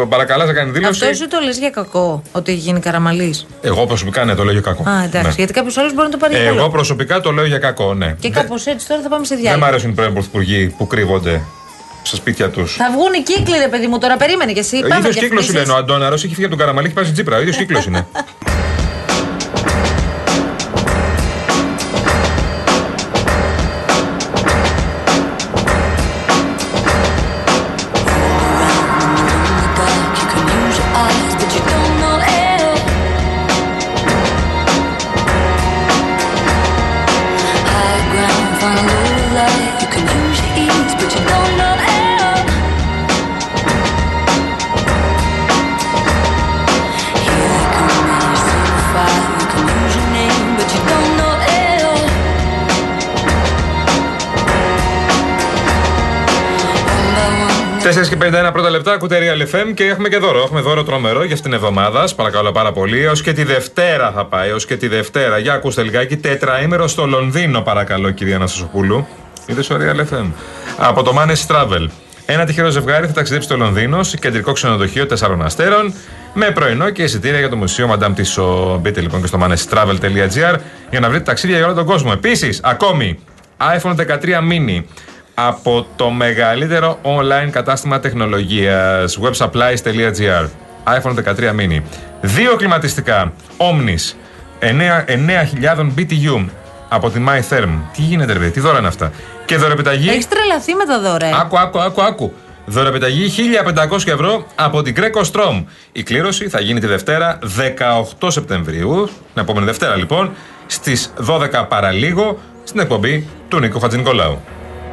Το 0.00 0.06
παρακαλάς 0.06 0.46
να 0.46 0.52
κάνει 0.52 0.70
δήλωση. 0.70 0.90
Αυτό 0.90 1.06
εσύ 1.06 1.28
το 1.28 1.38
λες 1.44 1.58
για 1.58 1.70
κακό, 1.70 2.22
ότι 2.32 2.52
έχει 2.52 2.60
γίνει 2.60 2.80
καραμαλής. 2.80 3.46
Εγώ 3.60 3.86
προσωπικά 3.86 4.24
ναι, 4.24 4.34
το 4.34 4.42
λέω 4.44 4.52
για 4.52 4.60
κακό. 4.60 4.82
Α, 4.90 5.02
εντάξει. 5.04 5.28
Ναι. 5.28 5.34
Γιατί 5.36 5.52
κάποιος 5.52 5.76
άλλος 5.76 5.94
μπορεί 5.94 6.06
να 6.06 6.12
το 6.12 6.18
πάρει 6.18 6.34
για 6.34 6.44
καλό. 6.44 6.58
Εγώ 6.60 6.68
προσωπικά 6.70 7.20
το 7.20 7.30
λέω 7.32 7.44
για 7.46 7.58
κακό, 7.58 7.94
ναι. 7.94 8.06
Και 8.06 8.14
Δεν- 8.20 8.32
κάπως 8.32 8.66
έτσι 8.66 8.86
τώρα 8.88 9.02
θα 9.02 9.08
πάμε 9.08 9.24
σε 9.24 9.34
Δεν 9.34 9.42
διάλειμμα. 9.42 9.66
μ' 9.66 9.68
αρέσουν 9.68 9.90
οι 9.90 9.92
πρώην 9.92 10.12
πρωθυπουργοί 10.12 10.74
που 10.78 10.86
κρύβονται 10.86 11.40
στα 12.02 12.16
σπίτια 12.16 12.48
τους. 12.50 12.74
Θα 12.74 12.90
βγουν 12.92 13.12
οι 13.12 13.22
κύκλοι, 13.22 13.58
ρε 13.58 13.68
παιδί 13.68 13.86
μου, 13.86 13.98
τώρα 13.98 14.16
περίμενε 14.16 14.52
και 14.52 14.60
εσύ. 14.60 14.76
Ο 14.76 14.80
Πάμε 14.80 14.94
ίδιος 14.98 15.14
και 15.14 15.20
κύκλος 15.20 15.44
σου 15.44 15.50
αυτές 15.50 15.66
λένε. 15.66 15.78
Ο 15.78 15.82
Αντώναρος 15.82 16.24
έχει 16.24 16.34
φύγει 16.34 16.46
από 16.46 16.56
τον 16.56 16.64
Καραμαλή 16.64 16.88
και 16.88 16.94
πάει 16.94 17.04
στην 17.04 17.16
Τσίπρα. 17.16 17.36
Ο 17.36 17.40
ίδιος 17.40 17.56
κύκλος 17.60 17.86
είναι. 17.86 18.06
Και 58.06 58.16
51 58.20 58.52
πρώτα 58.52 58.70
λεπτά, 58.70 58.92
ακούτε 58.92 59.18
Real 59.20 59.54
FM 59.54 59.74
και 59.74 59.84
έχουμε 59.84 60.08
και 60.08 60.16
δώρο. 60.18 60.38
Έχουμε 60.38 60.60
δώρο 60.60 60.84
τρομερό 60.84 61.24
για 61.24 61.34
αυτήν 61.34 61.50
την 61.50 61.52
εβδομάδα. 61.52 62.00
Σας 62.00 62.14
Παρακαλώ 62.14 62.52
πάρα 62.52 62.72
πολύ. 62.72 63.04
Έως 63.04 63.22
και 63.22 63.32
τη 63.32 63.44
Δευτέρα 63.44 64.12
θα 64.14 64.24
πάει. 64.24 64.48
Έως 64.48 64.64
και 64.66 64.76
τη 64.76 64.88
Δευτέρα. 64.88 65.38
Για 65.38 65.52
ακούστε 65.52 65.82
λιγάκι. 65.82 66.16
Τετραήμερο 66.16 66.88
στο 66.88 67.06
Λονδίνο, 67.06 67.60
παρακαλώ, 67.60 68.10
κυρία 68.10 68.36
Αναστασοπούλου. 68.36 69.06
Είδες 69.46 69.64
στο 69.64 69.76
Real 69.76 70.14
FM. 70.14 70.24
Από 70.76 71.02
το 71.02 71.14
Manes 71.18 71.54
Travel. 71.54 71.86
Ένα 72.26 72.44
τυχερό 72.44 72.70
ζευγάρι 72.70 73.06
θα 73.06 73.12
ταξιδέψει 73.12 73.48
στο 73.48 73.56
Λονδίνο, 73.56 74.02
σε 74.02 74.16
κεντρικό 74.16 74.52
ξενοδοχείο 74.52 75.06
4 75.06 75.38
αστέρων, 75.42 75.94
με 76.34 76.50
πρωινό 76.50 76.90
και 76.90 77.02
εισιτήρια 77.02 77.38
για 77.38 77.48
το 77.48 77.56
Μουσείο 77.56 77.96
Madame 77.98 78.14
Tissot. 78.14 78.78
Μπείτε 78.80 79.00
λοιπόν 79.00 79.20
και 79.20 79.26
στο 79.26 79.38
manestravel.gr 79.42 80.56
για 80.90 81.00
να 81.00 81.08
βρείτε 81.08 81.24
ταξίδια 81.24 81.56
για 81.56 81.66
όλο 81.66 81.74
τον 81.74 81.84
κόσμο. 81.84 82.10
Επίσης, 82.14 82.60
ακόμη, 82.62 83.18
iPhone 83.58 83.94
13 83.94 83.96
mini 84.50 84.82
από 85.46 85.86
το 85.96 86.10
μεγαλύτερο 86.10 86.98
online 87.02 87.50
κατάστημα 87.50 88.00
τεχνολογίας 88.00 89.18
websupplies.gr 89.22 90.46
iPhone 90.84 91.14
13 91.14 91.50
mini 91.50 91.82
Δύο 92.20 92.56
κλιματιστικά 92.56 93.32
Omnis 93.56 94.14
9 94.60 94.66
9.000 95.76 95.90
BTU 95.98 96.44
από 96.88 97.10
τη 97.10 97.20
My 97.28 97.38
Therm. 97.54 97.68
Τι 97.92 98.02
γίνεται, 98.02 98.32
ρε, 98.32 98.38
παιδί, 98.38 98.50
τι 98.50 98.60
δώρα 98.60 98.78
είναι 98.78 98.86
αυτά. 98.88 99.12
Και 99.44 99.56
δωρεπιταγή. 99.56 100.08
Έχεις 100.08 100.28
τρελαθεί 100.28 100.74
με 100.74 100.84
τα 100.84 101.00
δώρα. 101.00 101.26
ε. 101.26 101.30
Άκου, 101.40 101.58
άκου, 101.58 101.80
άκου, 101.80 102.02
άκου. 102.02 102.32
Δωρεπιταγή 102.64 103.32
1500 103.90 104.06
ευρώ 104.06 104.46
από 104.54 104.82
την 104.82 104.94
Greco 104.98 105.22
Strom. 105.32 105.64
Η 105.92 106.02
κλήρωση 106.02 106.48
θα 106.48 106.60
γίνει 106.60 106.80
τη 106.80 106.86
Δευτέρα 106.86 107.38
18 108.20 108.28
Σεπτεμβρίου, 108.30 109.04
την 109.32 109.42
επόμενη 109.42 109.66
Δευτέρα 109.66 109.96
λοιπόν, 109.96 110.30
στις 110.66 111.12
12 111.26 111.64
παραλίγο, 111.68 112.38
στην 112.64 112.80
εκπομπή 112.80 113.26
του 113.48 113.58
Νίκο 113.58 113.78
Χατζηνικολάου. 113.78 114.40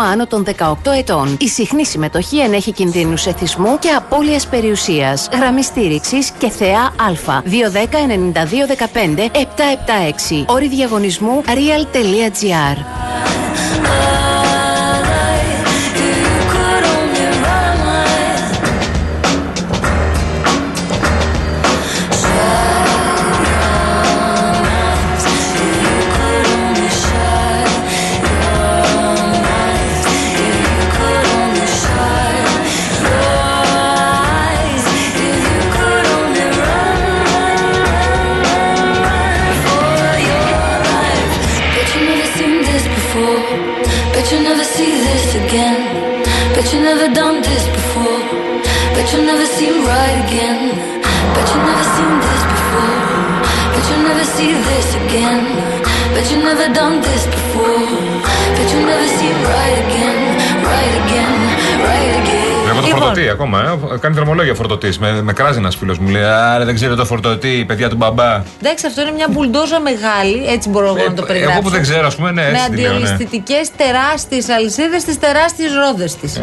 άνω 0.00 0.26
των 0.26 0.44
18 0.58 0.74
ετών. 0.98 1.36
Η 1.40 1.48
συχνή 1.48 1.86
συμμετοχή 1.86 2.38
ενέχει 2.38 2.72
κινδύνους 2.72 3.26
εθισμού 3.26 3.78
και 3.78 3.88
απώλειας 3.88 4.46
περιουσίας. 4.46 5.28
Γραμμή 5.32 5.62
στήριξης 5.62 6.30
και 6.30 6.48
θεά 6.48 6.80
Α. 6.80 6.92
210-9215-776. 7.44 10.44
Όρη 10.46 10.68
διαγωνισμού 10.68 11.42
real.gr. 11.46 12.78
see 44.76 44.98
this 45.06 45.34
again. 45.42 45.78
Bet 46.54 46.66
you 46.72 46.80
never 46.80 47.06
done 47.14 47.36
this 47.42 47.64
before. 47.76 48.22
Bet 48.94 49.06
you'll 49.12 49.26
never 49.32 49.46
seem 49.58 49.74
right 49.86 50.18
again. 50.26 50.60
Bet 51.34 51.46
you 51.52 51.60
never 51.70 51.86
seen 51.96 52.14
this 52.26 52.42
before. 52.52 52.96
Bet 53.72 53.84
you'll 53.88 54.06
never 54.10 54.26
see 54.36 54.52
this 54.68 54.88
again. 55.02 55.42
Bet 56.14 56.26
you 56.30 56.38
never 56.48 56.66
done 56.80 56.96
this 57.06 57.22
before. 57.36 57.86
Bet 58.56 58.66
you'll 58.72 58.88
never 58.92 59.08
seem 59.18 59.36
right 59.54 59.78
again. 59.86 60.18
Right 60.72 60.94
again. 61.02 61.34
Right 61.88 62.14
again. 62.22 62.43
Βλέπω 62.74 62.86
το 62.88 62.94
Λοιπόν. 62.94 63.00
φορτωτή 63.02 63.28
ακόμα, 63.28 63.60
ε. 63.94 63.98
κάνει 63.98 64.14
δρομολόγια 64.14 64.54
φορτωτής. 64.54 64.98
Με, 64.98 65.22
με 65.22 65.32
κράζει 65.32 65.58
ένας 65.58 65.76
φίλος 65.76 65.98
μου. 65.98 66.08
Λέει 66.08 66.22
Άρα 66.22 66.64
δεν 66.64 66.74
ξέρω 66.74 66.94
το 66.94 67.04
φορτωτή, 67.04 67.64
παιδιά 67.66 67.88
του 67.88 67.96
μπαμπά. 67.96 68.42
Εντάξει, 68.62 68.86
αυτό 68.86 69.00
είναι 69.00 69.10
μια 69.10 69.26
μπουλντόζα 69.30 69.80
μεγάλη, 69.80 70.44
έτσι 70.48 70.68
μπορώ 70.68 70.86
εγώ 70.86 70.94
να 71.08 71.14
το 71.14 71.22
Ε, 71.22 71.26
περιγράψω. 71.26 71.52
εγώ 71.58 71.62
που 71.62 71.70
δεν 71.70 71.82
ξέρω, 71.82 72.06
ας 72.06 72.14
πούμε, 72.16 72.30
ναι, 72.30 72.42
με 72.42 72.48
έτσι 72.58 72.70
τη 72.70 72.76
λέω, 72.76 72.90
ναι. 72.90 72.96
αντιολισθητικέ 72.96 73.60
τεράστιες 73.76 74.48
αλυσίδες 74.48 75.02
στις 75.02 75.18
τεράστιες 75.18 75.70
ρόδες 75.74 76.14
της. 76.16 76.40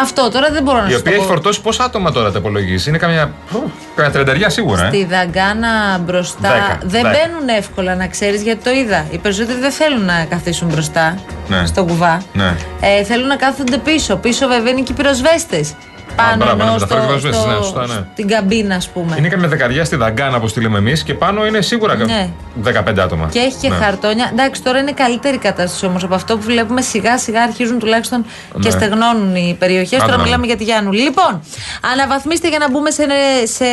Αυτό 0.00 0.30
τώρα 0.30 0.50
δεν 0.50 0.62
μπορώ 0.62 0.80
να 0.80 0.86
Η 0.88 0.90
σου 0.90 0.96
οποία 1.00 1.10
το 1.10 1.16
έχει 1.16 1.26
πω. 1.26 1.32
φορτώσει 1.32 1.60
πόσα 1.60 1.84
άτομα 1.84 2.12
τώρα 2.12 2.32
τα 2.32 2.38
υπολογίζει; 2.38 2.88
Είναι 2.88 2.98
καμιά, 2.98 3.32
ου, 3.52 3.70
καμιά 3.94 4.10
τρενταριά 4.12 4.48
σίγουρα. 4.48 4.84
Ε. 4.84 4.88
Στη 4.88 5.04
δαγκάνα 5.04 5.98
μπροστά 5.98 6.48
Δέκα, 6.52 6.78
δεν 6.80 6.90
δέκα. 6.90 7.08
μπαίνουν 7.10 7.48
εύκολα 7.48 7.94
να 7.94 8.06
ξέρεις 8.06 8.42
γιατί 8.42 8.64
το 8.64 8.70
είδα. 8.70 9.06
Οι 9.10 9.18
περισσότεροι 9.18 9.58
δεν 9.60 9.70
θέλουν 9.70 10.04
να 10.04 10.24
καθίσουν 10.28 10.68
μπροστά 10.68 11.14
Ναι. 11.48 11.66
στο 11.66 11.84
κουβά. 11.84 12.22
Ναι. 12.32 12.54
Ε, 12.80 13.04
θέλουν 13.04 13.26
να 13.26 13.36
κάθονται 13.36 13.76
πίσω. 13.78 14.16
Πίσω 14.16 14.46
βέβαια 14.48 14.70
είναι 14.72 14.80
και 14.80 14.92
οι 14.92 14.94
πυροσβέστες. 14.94 15.74
Πάνω 16.22 16.36
μπράβο, 16.44 16.56
ναι, 16.56 16.62
ενώ 16.62 16.72
μεταφέρουν 16.72 17.02
στο, 17.04 17.10
και 17.10 17.18
πυροσβέστες, 17.18 17.40
στο- 17.40 17.50
ναι, 17.50 17.56
σωστά, 17.56 17.86
ναι. 17.86 18.06
στην 18.12 18.28
καμπίνα, 18.28 18.74
ας 18.74 18.88
πούμε. 18.88 19.14
Είναι 19.18 19.28
καμιά 19.28 19.48
δεκαριά 19.48 19.84
στη 19.84 19.96
δαγκάνα 19.96 20.36
όπω 20.36 20.46
τη 20.50 20.60
λέμε 20.60 20.78
εμείς 20.78 21.02
και 21.02 21.14
πάνω 21.14 21.46
είναι 21.46 21.60
σίγουρα 21.60 21.94
Ναι. 21.96 22.28
15 22.62 23.00
άτομα. 23.00 23.28
Και 23.30 23.38
έχει 23.38 23.56
και 23.60 23.68
Ναι. 23.68 23.74
χαρτόνια. 23.74 24.28
Εντάξει, 24.32 24.62
τώρα 24.62 24.78
είναι 24.78 24.92
καλύτερη 24.92 25.34
η 25.34 25.38
κατάσταση 25.38 25.86
όμως 25.86 26.02
από 26.04 26.14
αυτό 26.14 26.36
που 26.36 26.42
βλέπουμε 26.42 26.80
σιγά 26.80 27.18
σιγά 27.18 27.42
αρχίζουν 27.42 27.78
τουλάχιστον 27.78 28.24
και 28.52 28.58
Ναι. 28.68 28.70
στεγνώνουν 28.70 29.34
οι 29.36 29.56
περιοχές. 29.58 29.92
Άντε 29.98 30.04
Τώρα 30.04 30.16
να 30.16 30.22
μιλάμε 30.22 30.34
δούμε. 30.42 30.46
για 30.46 30.56
τη 30.56 30.64
Γιάννου. 30.64 30.92
Λοιπόν, 30.92 31.40
αναβαθμίστε 31.92 32.48
για 32.48 32.58
να 32.58 32.70
μπούμε 32.70 32.90
σε, 32.90 33.02
ene- 33.06 33.46
σε 33.54 33.64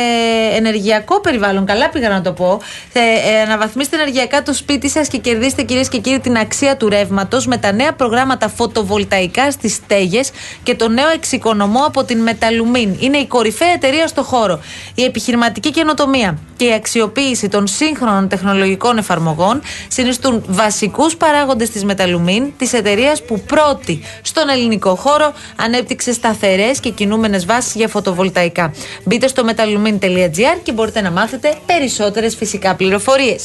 ενεργειακό 0.56 1.20
περιβάλλον. 1.20 1.64
Καλά 1.66 1.88
πήγα 1.88 2.08
να 2.08 2.20
το 2.20 2.32
πω. 2.32 2.60
Ε, 2.92 3.00
ε, 3.00 3.40
αναβαθμίστε 3.40 3.96
ενεργειακά 3.96 4.42
το 4.42 4.52
σπίτι 4.54 4.88
σας 4.90 5.08
και 5.08 5.18
κερδίστε 5.18 5.62
κυρίες 5.62 5.88
και 5.88 5.98
κύριοι 5.98 6.20
την 6.20 6.36
αξία 6.36 6.76
του 6.76 6.88
ρεύματος 6.88 7.46
με 7.46 7.56
τα 7.56 7.72
νέα 7.72 7.92
προγράμματα 7.92 8.48
φωτοβολταϊκά 8.48 9.50
στις 9.50 9.72
στέγες 9.74 10.30
και 10.62 10.74
το 10.74 10.88
νέο 10.88 11.08
εξοικονομό 11.08 11.80
από 11.86 12.04
την 12.04 12.18
Μεταλουμίν. 12.38 12.96
Είναι 12.98 13.16
η 13.16 13.26
κορυφαία 13.26 13.72
εταιρεία 13.72 14.06
στο 14.06 14.22
χώρο. 14.22 14.60
Η 14.94 15.04
επιχειρηματική 15.04 15.70
καινοτομία 15.70 16.38
και 16.56 16.64
η 16.64 16.72
αξιοποίηση 16.72 17.48
των 17.48 17.66
σύγχρονων 17.66 18.28
τεχνολογικών 18.28 18.98
εφαρμογών 18.98 19.62
συνιστούν 19.88 20.44
βασικού 20.46 21.10
παράγοντε 21.18 21.64
τη 21.64 21.84
Μεταλουμίν, 21.84 22.52
τη 22.58 22.70
εταιρεία 22.72 23.16
που 23.26 23.40
πρώτη 23.40 24.02
στον 24.22 24.48
ελληνικό 24.48 24.94
χώρο 24.94 25.32
ανέπτυξε 25.56 26.12
σταθερέ 26.12 26.70
και 26.80 26.90
κινούμενε 26.90 27.38
βάσει 27.46 27.78
για 27.78 27.88
φωτοβολταϊκά. 27.88 28.72
Μπείτε 29.04 29.28
στο 29.28 29.42
metalumin.gr 29.46 30.58
και 30.62 30.72
μπορείτε 30.72 31.00
να 31.00 31.10
μάθετε 31.10 31.54
περισσότερε 31.66 32.30
φυσικά 32.30 32.74
πληροφορίε. 32.74 33.36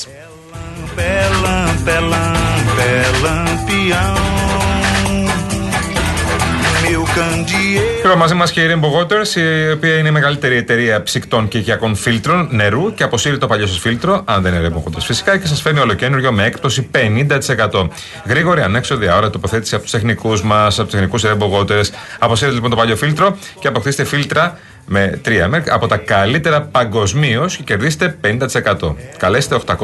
Pelam, 0.98 1.70
pelam, 1.86 2.60
pelampião. 2.78 4.16
Meu 4.16 4.60
candeeiro. 4.60 4.71
Τώρα 8.04 8.16
μαζί 8.16 8.34
μας 8.34 8.52
και 8.52 8.62
η 8.62 8.68
Rainbow 8.70 9.02
Waters, 9.02 9.36
η 9.36 9.72
οποία 9.72 9.98
είναι 9.98 10.08
η 10.08 10.12
μεγαλύτερη 10.12 10.56
εταιρεία 10.56 11.04
ψυκτών 11.04 11.48
και 11.48 11.58
οικιακών 11.58 11.96
φίλτρων 11.96 12.48
νερού 12.52 12.94
και 12.94 13.04
αποσύρει 13.04 13.38
το 13.38 13.48
παλιό 13.48 13.68
σας 13.68 13.80
φίλτρο, 13.80 14.22
αν 14.26 14.42
δεν 14.42 14.54
είναι 14.54 14.68
Rainbow 14.68 14.90
Waters 14.90 15.02
φυσικά, 15.02 15.38
και 15.38 15.48
σας 15.48 15.62
φέρνει 15.62 15.80
ολοκένουργιο 15.80 16.32
με 16.32 16.46
έκπτωση 16.46 16.90
50%. 17.72 17.88
Γρήγορη, 18.26 18.62
ανέξοδη, 18.62 19.08
αόρατη 19.08 19.32
τοποθέτηση 19.32 19.74
από 19.76 19.84
τους 19.84 19.92
τεχνικούς 19.92 20.44
μας, 20.44 20.80
από 20.80 20.84
τους 20.90 21.00
τεχνικούς 21.00 21.24
Rainbow 21.26 21.60
Waters. 21.60 21.90
Αποσύρετε 22.20 22.56
λοιπόν 22.56 22.70
το 22.70 22.76
παλιό 22.76 22.96
φίλτρο 22.96 23.38
και 23.60 23.68
αποκτήστε 23.68 24.04
φίλτρα 24.04 24.58
με 24.86 25.22
3 25.26 25.46
μέρ 25.48 25.72
από 25.72 25.88
τα 25.88 25.98
καλύτερα 25.98 26.62
παγκοσμίως 26.62 27.56
και 27.56 27.64
κερδίστε 27.64 28.18
50%. 28.82 28.96
Καλέστε 29.18 29.60
801 29.66 29.78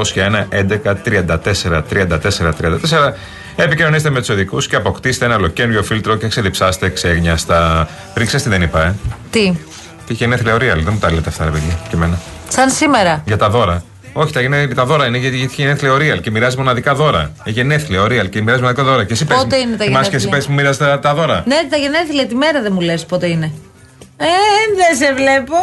11 0.49 0.95
34 1.05 1.83
34 1.89 2.53
34. 2.61 3.13
Επικοινωνήστε 3.59 4.09
με 4.09 4.19
τους 4.19 4.29
οδικούς 4.29 4.67
και 4.67 4.75
αποκτήστε 4.75 5.25
ένα 5.25 5.35
ολοκένουργιο 5.35 5.83
φίλτρο 5.83 6.15
και 6.15 6.27
ξεδιψάστε 6.27 6.89
ξέγνια 6.89 7.37
στα. 7.37 7.89
Πριν 8.13 8.25
ξέρεις 8.27 8.45
τι; 8.45 8.51
Δεν 8.51 8.61
είπα, 8.61 8.83
ε. 8.85 8.95
Τι, 9.29 9.57
Τι 10.07 10.13
γενέθλια 10.13 10.53
ο 10.53 10.57
Real, 10.57 10.75
δεν 10.83 10.89
μου 10.91 10.97
τα 10.99 11.11
λέτε 11.11 11.29
αυτά, 11.29 11.43
ρε 11.45 11.51
παιδιά, 11.51 11.79
και 11.89 11.95
εμένα. 11.95 12.19
σαν 12.49 12.69
σήμερα. 12.69 13.23
Για 13.25 13.37
τα 13.37 13.49
δώρα. 13.49 13.83
Όχι, 14.13 14.33
τα, 14.33 14.41
γενέ, 14.41 14.67
τα 14.67 14.85
δώρα 14.85 15.05
είναι 15.05 15.17
γιατί 15.17 15.37
γιατί 15.37 15.53
έχει 15.53 15.61
γενέθλια 15.61 15.93
ο 15.93 15.95
Real 15.95 16.21
και 16.21 16.31
μοιράζει 16.31 16.57
μοναδικά 16.57 16.95
δώρα. 16.95 17.31
Έχει 17.43 17.55
γενέθλια 17.59 18.01
ο 18.01 18.05
Real 18.05 18.29
και 18.29 18.41
μοιράζει 18.41 18.61
μοναδικά 18.61 18.83
δώρα. 18.83 19.03
Και 19.03 19.13
εσύ 19.13 19.25
Πότε 19.25 19.45
πες, 19.49 19.61
είναι 19.61 19.75
τα 19.75 19.83
θυμάσαι 19.85 20.09
και 20.09 20.15
εσύ 20.15 20.25
γενέθλια; 20.25 20.37
πες 20.37 20.45
που 20.45 20.53
μοιράζεις 20.53 20.77
τα, 20.77 20.99
τα 20.99 21.13
δώρα. 21.13 21.43
Ναι, 21.45 21.55
τα 21.69 21.77
γενέθλια 21.77 22.27
τη 22.27 22.35
μέρα 22.35 22.61
δεν 22.61 22.71
μου 22.73 22.81
λες 22.81 23.05
πότε 23.05 23.27
είναι. 23.27 23.51
Ε, 24.17 24.25
δεν 24.75 25.07
σε 25.07 25.13
βλέπω. 25.13 25.55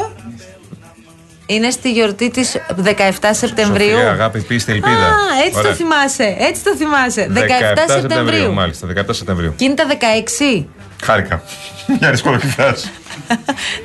Είναι 1.47 1.71
στη 1.71 1.93
γιορτή 1.93 2.31
της 2.31 2.57
17 2.85 2.91
Σεπτεμβρίου. 3.31 3.91
Σοφία, 3.91 4.11
αγάπη, 4.11 4.41
πίστη, 4.41 4.73
ελπίδα. 4.73 5.07
Α, 5.07 5.13
έτσι 5.47 5.59
Ωραία. 5.59 5.71
το 5.71 5.77
θυμάσαι. 5.77 6.37
Έτσι 6.39 6.65
το 6.65 6.77
θυμάσαι. 6.77 7.31
17, 7.35 7.39
Σεπτεμβρίου. 7.89 8.53
Μάλιστα, 8.53 8.87
17 8.87 9.03
Σεπτεμβρίου. 9.11 9.55
Και 9.57 9.65
είναι 9.65 9.75
τα 9.75 9.87
16. 9.87 10.65
Χάρηκα. 11.03 11.43
Για 11.99 12.11
ρίσκο 12.11 12.39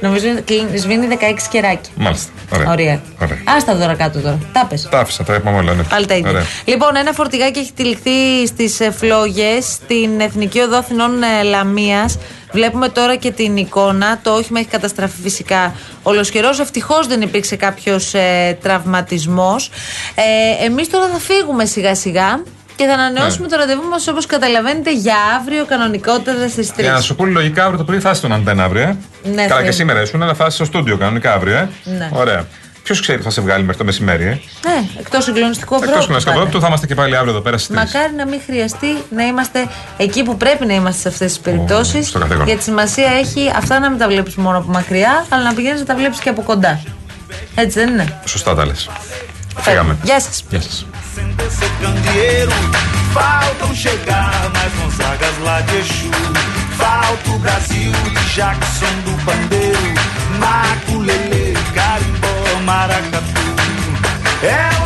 Νομίζω 0.02 0.28
είναι- 0.28 0.42
κλείνει- 0.42 0.78
σβήνει 0.80 1.08
16 1.12 1.16
κεράκι. 1.50 1.90
Μάλιστα. 1.96 2.32
Ωραία. 2.54 2.70
Ωραία. 2.70 3.02
Ωραία. 3.22 3.38
Άστα 3.58 3.72
τα 3.72 3.78
δώρα 3.78 3.96
κάτω 3.96 4.20
τώρα. 4.20 4.40
Τα 4.54 4.66
πες. 4.70 4.88
Τα 4.92 5.00
άφησα, 5.00 5.24
τα 5.24 5.34
είπαμε 5.34 5.58
όλα. 5.58 5.74
Ναι. 5.74 5.84
Πάλι 5.84 6.06
τα 6.06 6.16
ίδια. 6.16 6.30
Ωραία. 6.30 6.44
Λοιπόν, 6.66 6.96
ένα 6.96 7.12
φορτηγάκι 7.14 7.60
έχει 7.60 7.72
τυλιχθεί 7.74 8.48
στις 8.48 8.80
φλόγες 8.98 9.66
στην 9.66 10.20
Εθνική 10.20 10.60
Οδό 10.60 10.78
Αθηνών 10.78 11.12
Λαμίας. 11.44 12.18
Βλέπουμε 12.52 12.90
τώρα 12.90 13.16
και 13.16 13.32
την 13.32 13.58
εικόνα. 13.58 14.20
Το 14.24 14.32
όχημα 14.36 14.60
έχει 14.60 14.70
καταστραφεί 14.70 15.22
φυσικά 15.22 15.76
ολοσχερός. 16.04 16.60
Ευτυχώς 16.60 17.08
δεν 17.08 17.22
υπήρξε 17.22 17.56
κάποιος 17.56 18.14
ε, 18.14 18.58
τραυματισμός. 18.62 19.70
Ε, 20.16 20.66
Εμείς 20.66 20.90
τώρα 20.90 21.08
θα 21.08 21.20
φύγουμε 21.20 21.66
σιγά 21.66 21.96
σιγά 21.96 22.42
και 22.80 22.86
θα 22.86 22.94
ανανεώσουμε 22.94 23.46
Ναι. 23.46 23.52
το 23.52 23.58
ραντεβού 23.60 23.88
μας 23.90 24.08
όπως 24.08 24.26
καταλαβαίνετε 24.26 24.94
για 24.94 25.16
αύριο 25.40 25.66
κανονικότερα 25.66 26.50
στις 26.50 26.72
3. 26.72 26.74
Για 26.84 26.92
να 26.92 27.02
σου 27.02 27.16
πω 27.16 27.26
λογικά 27.26 27.62
αύριο 27.64 27.78
το 27.78 27.84
πρωί 27.84 28.00
θα 28.00 28.10
είσαι 28.10 28.20
στον 28.20 28.34
αντένα 28.34 28.64
αύριο. 28.64 28.82
Ε. 28.82 28.98
Ναι, 29.24 29.34
Καλά 29.36 29.48
Θεέ 29.48 29.60
και 29.60 29.66
μου. 29.66 29.72
σήμερα 29.74 30.02
ήσουν, 30.02 30.24
αλλά 30.24 30.34
θα 30.34 30.46
είσαι 30.46 30.56
στο 30.56 30.66
στούντιο 30.66 30.98
κανονικά 30.98 31.34
αύριο. 31.34 31.56
Ε. 31.56 31.70
Ναι. 31.84 32.10
Ωραία. 32.14 32.46
Ποιος 32.84 33.02
ξέρει, 33.02 33.22
θα 33.22 33.30
σε 33.30 33.42
βγάλει 33.42 33.62
μέχρι 33.64 33.78
το 33.78 33.84
μεσημέρι, 33.86 34.24
ε. 34.24 34.28
Ναι, 34.70 34.84
εκτός 35.00 35.24
συγκλονιστικού 35.24 35.76
Εκτός 35.76 35.90
ανθρώπου. 35.92 36.14
του 36.14 36.20
Σκαμπρόπτου 36.22 36.60
θα 36.60 36.68
είμαστε 36.68 36.86
και 36.88 36.96
πάλι 36.96 37.16
αύριο 37.16 37.32
εδώ 37.32 37.42
πέρα 37.42 37.58
στις 37.58 37.76
3. 37.76 37.80
Μακάρι 37.80 38.14
να 38.16 38.26
μην 38.28 38.40
χρειαστεί 38.46 38.88
να 39.16 39.24
είμαστε 39.24 39.68
εκεί 39.98 40.24
που 40.24 40.38
πρέπει 40.38 40.66
να 40.66 40.74
είμαστε 40.74 41.02
σε 41.02 41.08
αυτές 41.08 41.28
τις 41.28 41.40
περιπτώσεις. 41.40 42.08
στο 42.08 42.20
καθήκον. 42.20 42.46
Γιατί 42.46 42.64
σημασία 42.64 43.10
έχει 43.20 43.52
αυτά 43.56 43.80
να 43.80 43.90
μην 43.90 44.00
τα 44.00 44.08
βλέπεις 44.08 44.36
μόνο 44.36 44.58
από 44.58 44.72
μακριά, 44.72 45.26
αλλά 45.30 45.44
να 45.44 45.54
πηγαίνεις 45.54 45.80
να 45.80 45.86
τα 45.86 45.96
βλέπεις 45.96 46.20
και 46.20 46.30
από 46.30 46.42
κοντά. 46.42 46.82
Έτσι 47.56 47.80
δεν 47.80 47.90
είναι; 47.90 48.20
Σωστά 48.26 48.56
τα 48.56 48.66
λες. 48.66 48.90
Φύγαμε. 49.58 49.98
Γεια 50.04 50.20
σας. 50.20 50.44
Γεια 50.50 50.62
σας. 50.62 50.86
Acender 51.20 51.52
seu 51.52 51.70
candeeiro. 51.82 52.52
Faltam 53.14 53.76
chegar 53.76 54.50
mais 54.54 54.74
Gonzagas 54.74 55.38
lá 55.44 55.62
de 55.62 55.78
Exu. 55.78 56.12
Falta 56.78 57.30
o 57.32 57.40
Brasil 57.40 57.92
de 57.92 58.34
Jackson 58.34 58.86
do 59.06 59.26
Pandeiro. 59.26 59.94
Maculele, 60.40 61.54
carimbó, 61.74 62.62
maracatu. 62.66 63.26
É 64.44 64.79